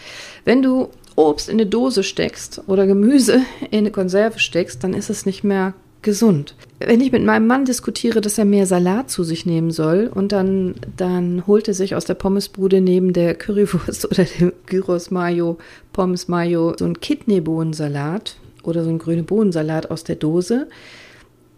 Wenn 0.45 0.61
du 0.61 0.91
Obst 1.15 1.49
in 1.49 1.55
eine 1.55 1.67
Dose 1.67 2.03
steckst 2.03 2.63
oder 2.67 2.89
Gemüse 2.89 3.43
in 3.71 3.79
eine 3.79 3.93
Konserve 3.93 4.41
steckst, 4.41 4.83
dann 4.83 4.93
ist 4.93 5.09
es 5.09 5.25
nicht 5.25 5.45
mehr 5.45 5.75
gesund. 6.03 6.55
Wenn 6.79 7.01
ich 7.01 7.13
mit 7.13 7.25
meinem 7.25 7.47
Mann 7.47 7.65
diskutiere, 7.65 8.21
dass 8.21 8.39
er 8.39 8.45
mehr 8.45 8.67
Salat 8.67 9.11
zu 9.11 9.23
sich 9.23 9.45
nehmen 9.47 9.71
soll 9.71 10.11
und 10.13 10.33
dann, 10.33 10.77
dann 10.97 11.47
holt 11.47 11.69
er 11.69 11.75
sich 11.75 11.95
aus 11.95 12.05
der 12.05 12.15
Pommesbude 12.15 12.81
neben 12.81 13.13
der 13.13 13.35
Currywurst 13.35 14.05
oder 14.11 14.25
dem 14.25 14.53
Gyros 14.67 15.11
Mayo, 15.11 15.59
Pommes 15.93 16.29
Mayo 16.29 16.75
so 16.79 16.85
einen 16.85 17.01
Kidneybohnensalat 17.01 18.37
oder 18.63 18.83
so 18.83 18.91
einen 18.91 18.99
grüne 18.99 19.23
Bohnensalat 19.23 19.91
aus 19.91 20.05
der 20.05 20.17
Dose, 20.17 20.69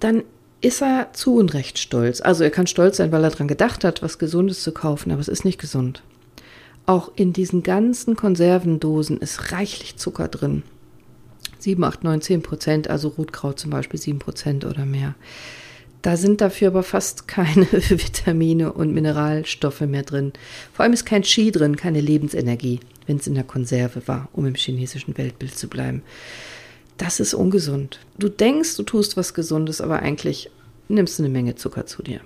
dann 0.01 0.23
ist 0.61 0.83
er 0.83 1.13
zu 1.13 1.37
Unrecht 1.37 1.79
stolz. 1.79 2.21
Also 2.21 2.45
er 2.45 2.51
kann 2.51 2.67
stolz 2.67 2.97
sein, 2.97 3.13
weil 3.13 3.25
er 3.25 3.31
daran 3.31 3.49
gedacht 3.49 3.85
hat, 3.85 4.03
was 4.03 4.19
Gesundes 4.19 4.63
zu 4.63 4.73
kaufen, 4.73 5.11
aber 5.11 5.21
es 5.21 5.29
ist 5.29 5.45
nicht 5.45 5.61
gesund. 5.61 6.03
Auch 6.87 7.13
in 7.15 7.33
diesen 7.33 7.63
ganzen 7.63 8.17
Konservendosen 8.17 9.19
ist 9.19 9.53
reichlich 9.53 9.97
Zucker 9.97 10.29
drin. 10.29 10.63
7, 11.63 11.83
8, 11.83 12.05
9, 12.05 12.21
10 12.21 12.43
Prozent, 12.43 12.91
also 12.91 13.09
Rotkraut 13.09 13.59
zum 13.59 13.71
Beispiel 13.71 14.01
7 14.01 14.19
Prozent 14.19 14.65
oder 14.65 14.85
mehr. 14.85 15.15
Da 16.03 16.17
sind 16.17 16.41
dafür 16.41 16.69
aber 16.69 16.83
fast 16.83 17.29
keine 17.29 17.67
Vitamine 17.73 18.73
und 18.73 18.93
Mineralstoffe 18.93 19.83
mehr 19.83 20.03
drin. 20.03 20.33
Vor 20.73 20.83
allem 20.83 20.93
ist 20.93 21.07
kein 21.07 21.23
Qi 21.23 21.53
drin, 21.53 21.77
keine 21.77 22.01
Lebensenergie, 22.01 22.81
wenn 23.07 23.19
es 23.19 23.29
in 23.29 23.35
der 23.35 23.45
Konserve 23.45 24.07
war, 24.09 24.29
um 24.33 24.45
im 24.47 24.57
chinesischen 24.57 25.17
Weltbild 25.17 25.57
zu 25.57 25.69
bleiben. 25.69 26.03
Das 26.99 27.21
ist 27.21 27.35
ungesund. 27.35 28.01
Du 28.19 28.29
denkst, 28.29 28.77
du 28.77 28.83
tust 28.83 29.17
was 29.17 29.33
Gesundes, 29.33 29.81
aber 29.81 30.01
eigentlich 30.01 30.51
nimmst 30.89 31.19
du 31.19 31.23
eine 31.23 31.33
Menge 31.33 31.55
Zucker 31.55 31.87
zu 31.87 32.03
dir. 32.03 32.21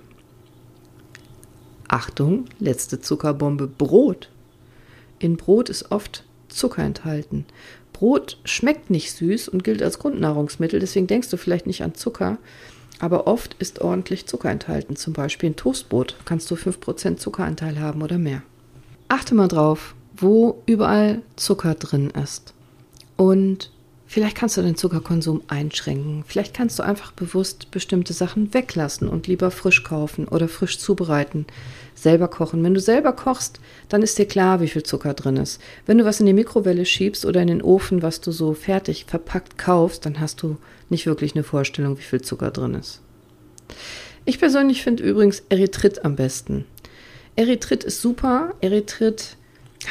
Achtung, 1.87 2.45
letzte 2.59 2.99
Zuckerbombe, 2.99 3.67
Brot. 3.67 4.29
In 5.19 5.37
Brot 5.37 5.69
ist 5.69 5.91
oft 5.91 6.25
Zucker 6.49 6.83
enthalten. 6.83 7.45
Brot 7.97 8.37
schmeckt 8.45 8.91
nicht 8.91 9.11
süß 9.13 9.49
und 9.49 9.63
gilt 9.63 9.81
als 9.81 9.97
Grundnahrungsmittel, 9.97 10.79
deswegen 10.79 11.07
denkst 11.07 11.29
du 11.29 11.37
vielleicht 11.37 11.65
nicht 11.65 11.81
an 11.81 11.95
Zucker. 11.95 12.37
Aber 12.99 13.25
oft 13.25 13.55
ist 13.57 13.81
ordentlich 13.81 14.27
Zucker 14.27 14.51
enthalten. 14.51 14.95
Zum 14.95 15.13
Beispiel 15.13 15.47
in 15.47 15.55
Toastbrot 15.55 16.15
kannst 16.25 16.49
du 16.51 16.55
5% 16.55 17.17
Zuckeranteil 17.17 17.79
haben 17.79 18.01
oder 18.03 18.17
mehr. 18.17 18.43
Achte 19.07 19.33
mal 19.33 19.47
drauf, 19.47 19.95
wo 20.15 20.61
überall 20.67 21.21
Zucker 21.37 21.73
drin 21.73 22.11
ist. 22.11 22.53
Und 23.15 23.71
Vielleicht 24.09 24.37
kannst 24.37 24.55
du 24.55 24.61
den 24.61 24.77
Zuckerkonsum 24.77 25.43
einschränken. 25.47 26.23
Vielleicht 26.25 26.53
kannst 26.53 26.79
du 26.79 26.83
einfach 26.83 27.11
bewusst 27.11 27.71
bestimmte 27.71 28.13
Sachen 28.13 28.53
weglassen 28.53 29.09
und 29.09 29.27
lieber 29.27 29.51
frisch 29.51 29.83
kaufen 29.83 30.29
oder 30.29 30.47
frisch 30.47 30.79
zubereiten. 30.79 31.45
Selber 31.93 32.29
kochen. 32.29 32.63
Wenn 32.63 32.73
du 32.73 32.79
selber 32.79 33.11
kochst, 33.11 33.59
dann 33.89 34.01
ist 34.01 34.17
dir 34.17 34.25
klar, 34.25 34.61
wie 34.61 34.69
viel 34.69 34.83
Zucker 34.83 35.13
drin 35.13 35.35
ist. 35.35 35.61
Wenn 35.85 35.97
du 35.97 36.05
was 36.05 36.21
in 36.21 36.25
die 36.25 36.31
Mikrowelle 36.33 36.85
schiebst 36.85 37.25
oder 37.25 37.41
in 37.41 37.49
den 37.49 37.61
Ofen, 37.61 38.01
was 38.01 38.21
du 38.21 38.31
so 38.31 38.53
fertig 38.53 39.05
verpackt 39.09 39.57
kaufst, 39.57 40.05
dann 40.05 40.21
hast 40.21 40.41
du 40.41 40.55
nicht 40.89 41.05
wirklich 41.05 41.35
eine 41.35 41.43
Vorstellung, 41.43 41.97
wie 41.97 42.03
viel 42.03 42.21
Zucker 42.21 42.51
drin 42.51 42.75
ist. 42.75 43.01
Ich 44.23 44.39
persönlich 44.39 44.83
finde 44.83 45.03
übrigens 45.03 45.43
Erythrit 45.49 46.05
am 46.05 46.15
besten. 46.15 46.63
Erythrit 47.35 47.83
ist 47.83 48.01
super. 48.01 48.53
Erythrit 48.61 49.35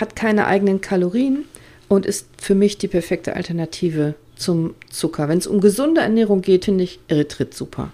hat 0.01 0.17
keine 0.17 0.47
eigenen 0.47 0.81
Kalorien 0.81 1.45
und 1.89 2.07
ist 2.07 2.29
für 2.39 2.55
mich 2.55 2.79
die 2.79 2.89
perfekte 2.89 3.37
Alternative 3.37 4.15
zum 4.37 4.75
Zucker. 4.91 5.29
Wenn 5.29 5.39
es 5.39 5.47
um 5.47 5.61
gesunde 5.61 6.01
Ernährung 6.01 6.43
geht, 6.43 6.67
finde 6.67 6.85
ich 6.85 7.01
Erythrit 7.09 7.55
super. 7.55 7.93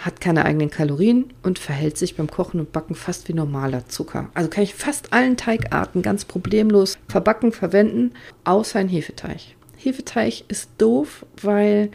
Hat 0.00 0.20
keine 0.20 0.44
eigenen 0.44 0.70
Kalorien 0.70 1.26
und 1.42 1.58
verhält 1.58 1.96
sich 1.96 2.16
beim 2.16 2.30
Kochen 2.30 2.58
und 2.58 2.72
Backen 2.72 2.94
fast 2.94 3.28
wie 3.28 3.34
normaler 3.34 3.88
Zucker. 3.88 4.30
Also 4.34 4.50
kann 4.50 4.64
ich 4.64 4.74
fast 4.74 5.12
allen 5.12 5.36
Teigarten 5.36 6.02
ganz 6.02 6.24
problemlos 6.24 6.98
verbacken, 7.08 7.52
verwenden, 7.52 8.12
außer 8.44 8.78
ein 8.78 8.88
Hefeteig. 8.88 9.40
Hefeteig 9.76 10.44
ist 10.48 10.70
doof, 10.78 11.24
weil 11.40 11.90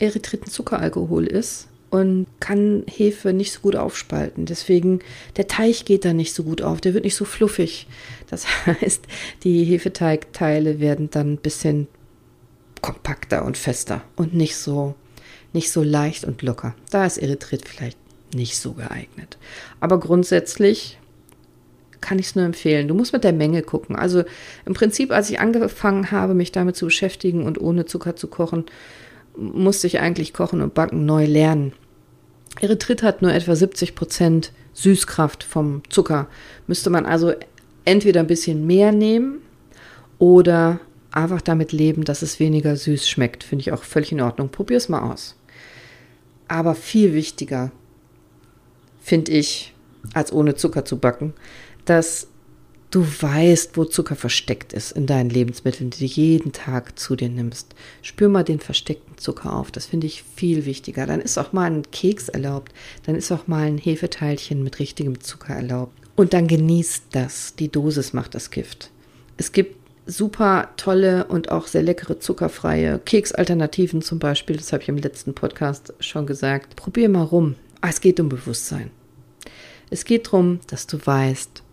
Erythrit 0.00 0.46
ein 0.46 0.50
Zuckeralkohol 0.50 1.26
ist 1.26 1.68
und 1.94 2.26
kann 2.40 2.82
Hefe 2.88 3.32
nicht 3.32 3.52
so 3.52 3.60
gut 3.60 3.76
aufspalten. 3.76 4.46
Deswegen, 4.46 4.98
der 5.36 5.46
Teig 5.46 5.84
geht 5.84 6.04
da 6.04 6.12
nicht 6.12 6.34
so 6.34 6.42
gut 6.42 6.60
auf, 6.60 6.80
der 6.80 6.92
wird 6.92 7.04
nicht 7.04 7.14
so 7.14 7.24
fluffig. 7.24 7.86
Das 8.28 8.46
heißt, 8.66 9.04
die 9.44 9.62
Hefeteigteile 9.62 10.80
werden 10.80 11.10
dann 11.10 11.34
ein 11.34 11.38
bisschen 11.38 11.86
kompakter 12.80 13.44
und 13.44 13.56
fester 13.56 14.02
und 14.16 14.34
nicht 14.34 14.56
so, 14.56 14.96
nicht 15.52 15.70
so 15.70 15.84
leicht 15.84 16.24
und 16.24 16.42
locker. 16.42 16.74
Da 16.90 17.06
ist 17.06 17.18
Erythrit 17.18 17.68
vielleicht 17.68 17.98
nicht 18.34 18.56
so 18.56 18.72
geeignet. 18.72 19.38
Aber 19.78 20.00
grundsätzlich 20.00 20.98
kann 22.00 22.18
ich 22.18 22.26
es 22.26 22.34
nur 22.34 22.44
empfehlen. 22.44 22.88
Du 22.88 22.94
musst 22.94 23.12
mit 23.12 23.22
der 23.22 23.32
Menge 23.32 23.62
gucken. 23.62 23.94
Also 23.94 24.24
im 24.66 24.74
Prinzip, 24.74 25.12
als 25.12 25.30
ich 25.30 25.38
angefangen 25.38 26.10
habe, 26.10 26.34
mich 26.34 26.50
damit 26.50 26.74
zu 26.74 26.86
beschäftigen 26.86 27.46
und 27.46 27.60
ohne 27.60 27.86
Zucker 27.86 28.16
zu 28.16 28.26
kochen, 28.26 28.64
musste 29.36 29.86
ich 29.86 30.00
eigentlich 30.00 30.32
Kochen 30.32 30.60
und 30.60 30.74
Backen 30.74 31.06
neu 31.06 31.24
lernen. 31.24 31.72
Erythrit 32.60 33.02
hat 33.02 33.22
nur 33.22 33.32
etwa 33.32 33.54
70 33.54 33.94
Prozent 33.94 34.52
Süßkraft 34.74 35.44
vom 35.44 35.82
Zucker. 35.88 36.28
Müsste 36.66 36.90
man 36.90 37.06
also 37.06 37.32
entweder 37.84 38.20
ein 38.20 38.26
bisschen 38.26 38.66
mehr 38.66 38.92
nehmen 38.92 39.40
oder 40.18 40.80
einfach 41.10 41.40
damit 41.40 41.72
leben, 41.72 42.04
dass 42.04 42.22
es 42.22 42.40
weniger 42.40 42.76
süß 42.76 43.08
schmeckt. 43.08 43.44
Finde 43.44 43.62
ich 43.62 43.72
auch 43.72 43.82
völlig 43.82 44.12
in 44.12 44.20
Ordnung. 44.20 44.48
Probier 44.48 44.76
es 44.76 44.88
mal 44.88 45.10
aus. 45.10 45.36
Aber 46.48 46.74
viel 46.74 47.14
wichtiger 47.14 47.70
finde 49.00 49.32
ich, 49.32 49.74
als 50.12 50.32
ohne 50.32 50.54
Zucker 50.54 50.84
zu 50.84 50.98
backen, 50.98 51.34
dass 51.84 52.28
du 52.94 53.04
weißt, 53.04 53.76
wo 53.76 53.84
Zucker 53.84 54.14
versteckt 54.14 54.72
ist 54.72 54.92
in 54.92 55.06
deinen 55.06 55.28
Lebensmitteln, 55.28 55.90
die 55.90 56.06
du 56.06 56.12
jeden 56.12 56.52
Tag 56.52 56.96
zu 56.96 57.16
dir 57.16 57.28
nimmst. 57.28 57.74
Spür 58.02 58.28
mal 58.28 58.44
den 58.44 58.60
versteckten 58.60 59.18
Zucker 59.18 59.52
auf. 59.52 59.72
Das 59.72 59.86
finde 59.86 60.06
ich 60.06 60.22
viel 60.36 60.64
wichtiger. 60.64 61.04
Dann 61.06 61.20
ist 61.20 61.36
auch 61.36 61.52
mal 61.52 61.64
ein 61.64 61.90
Keks 61.90 62.28
erlaubt. 62.28 62.72
Dann 63.04 63.16
ist 63.16 63.32
auch 63.32 63.48
mal 63.48 63.66
ein 63.66 63.78
Hefeteilchen 63.78 64.62
mit 64.62 64.78
richtigem 64.78 65.20
Zucker 65.20 65.54
erlaubt. 65.54 65.98
Und 66.14 66.34
dann 66.34 66.46
genießt 66.46 67.06
das. 67.10 67.56
Die 67.56 67.68
Dosis 67.68 68.12
macht 68.12 68.36
das 68.36 68.52
Gift. 68.52 68.90
Es 69.36 69.50
gibt 69.50 69.76
super 70.06 70.68
tolle 70.76 71.24
und 71.24 71.50
auch 71.50 71.66
sehr 71.66 71.82
leckere 71.82 72.20
zuckerfreie 72.20 73.00
Keksalternativen 73.00 74.02
zum 74.02 74.20
Beispiel. 74.20 74.56
Das 74.56 74.72
habe 74.72 74.84
ich 74.84 74.88
im 74.88 74.98
letzten 74.98 75.34
Podcast 75.34 75.92
schon 75.98 76.26
gesagt. 76.26 76.76
Probier 76.76 77.08
mal 77.08 77.22
rum. 77.22 77.56
Ah, 77.80 77.88
es 77.88 78.00
geht 78.00 78.20
um 78.20 78.28
Bewusstsein. 78.28 78.92
Es 79.90 80.04
geht 80.04 80.26
darum, 80.26 80.60
dass 80.68 80.86
du 80.86 81.04
weißt, 81.04 81.63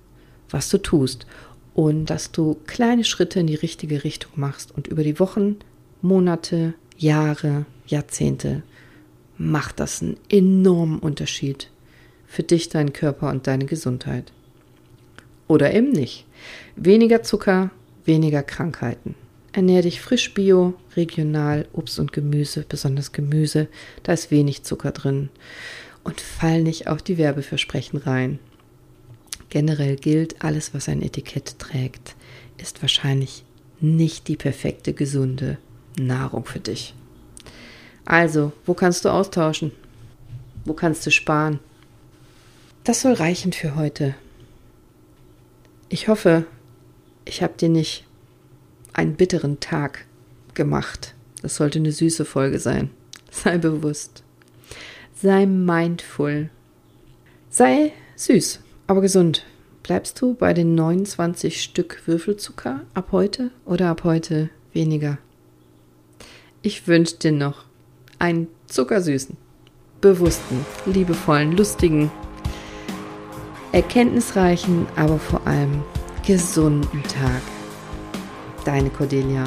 was 0.51 0.69
du 0.69 0.77
tust 0.77 1.25
und 1.73 2.05
dass 2.05 2.31
du 2.31 2.57
kleine 2.67 3.03
Schritte 3.03 3.39
in 3.39 3.47
die 3.47 3.55
richtige 3.55 4.03
Richtung 4.03 4.31
machst 4.35 4.71
und 4.71 4.87
über 4.87 5.03
die 5.03 5.19
Wochen, 5.19 5.57
Monate, 6.01 6.73
Jahre, 6.97 7.65
Jahrzehnte 7.87 8.63
macht 9.37 9.79
das 9.79 10.01
einen 10.01 10.17
enormen 10.29 10.99
Unterschied 10.99 11.69
für 12.27 12.43
dich, 12.43 12.69
deinen 12.69 12.93
Körper 12.93 13.29
und 13.29 13.47
deine 13.47 13.65
Gesundheit. 13.65 14.31
Oder 15.47 15.73
eben 15.73 15.91
nicht. 15.91 16.25
Weniger 16.75 17.23
Zucker, 17.23 17.71
weniger 18.05 18.41
Krankheiten. 18.43 19.15
Ernähr 19.51 19.81
dich 19.81 19.99
frisch 19.99 20.33
bio, 20.33 20.75
regional, 20.95 21.67
Obst 21.73 21.99
und 21.99 22.13
Gemüse, 22.13 22.65
besonders 22.67 23.11
Gemüse, 23.11 23.67
da 24.03 24.13
ist 24.13 24.31
wenig 24.31 24.63
Zucker 24.63 24.91
drin. 24.91 25.29
Und 26.03 26.21
fall 26.21 26.63
nicht 26.63 26.87
auf 26.87 27.01
die 27.01 27.17
Werbeversprechen 27.17 27.99
rein. 27.99 28.39
Generell 29.51 29.97
gilt, 29.97 30.45
alles, 30.45 30.73
was 30.73 30.87
ein 30.87 31.01
Etikett 31.01 31.59
trägt, 31.59 32.15
ist 32.57 32.81
wahrscheinlich 32.81 33.43
nicht 33.81 34.29
die 34.29 34.37
perfekte, 34.37 34.93
gesunde 34.93 35.57
Nahrung 35.99 36.45
für 36.45 36.61
dich. 36.61 36.95
Also, 38.05 38.53
wo 38.65 38.73
kannst 38.73 39.03
du 39.03 39.09
austauschen? 39.09 39.73
Wo 40.63 40.73
kannst 40.73 41.05
du 41.05 41.11
sparen? 41.11 41.59
Das 42.85 43.01
soll 43.01 43.11
reichen 43.11 43.51
für 43.51 43.75
heute. 43.75 44.15
Ich 45.89 46.07
hoffe, 46.07 46.45
ich 47.25 47.43
habe 47.43 47.57
dir 47.57 47.69
nicht 47.69 48.05
einen 48.93 49.15
bitteren 49.15 49.59
Tag 49.59 50.05
gemacht. 50.53 51.13
Das 51.41 51.57
sollte 51.57 51.79
eine 51.79 51.91
süße 51.91 52.23
Folge 52.23 52.59
sein. 52.59 52.89
Sei 53.31 53.57
bewusst. 53.57 54.23
Sei 55.13 55.45
mindful. 55.45 56.49
Sei 57.49 57.91
süß 58.15 58.61
aber 58.91 58.99
gesund. 58.99 59.45
Bleibst 59.83 60.19
du 60.19 60.33
bei 60.33 60.53
den 60.53 60.75
29 60.75 61.63
Stück 61.63 62.01
Würfelzucker 62.07 62.81
ab 62.93 63.13
heute 63.13 63.51
oder 63.65 63.87
ab 63.87 64.03
heute 64.03 64.49
weniger? 64.73 65.17
Ich 66.61 66.89
wünsche 66.89 67.15
dir 67.15 67.31
noch 67.31 67.63
einen 68.19 68.49
zuckersüßen, 68.67 69.37
bewussten, 70.01 70.65
liebevollen, 70.85 71.55
lustigen, 71.55 72.11
erkenntnisreichen, 73.71 74.85
aber 74.97 75.19
vor 75.19 75.47
allem 75.47 75.83
gesunden 76.27 77.01
Tag. 77.03 77.41
Deine 78.65 78.89
Cordelia. 78.89 79.45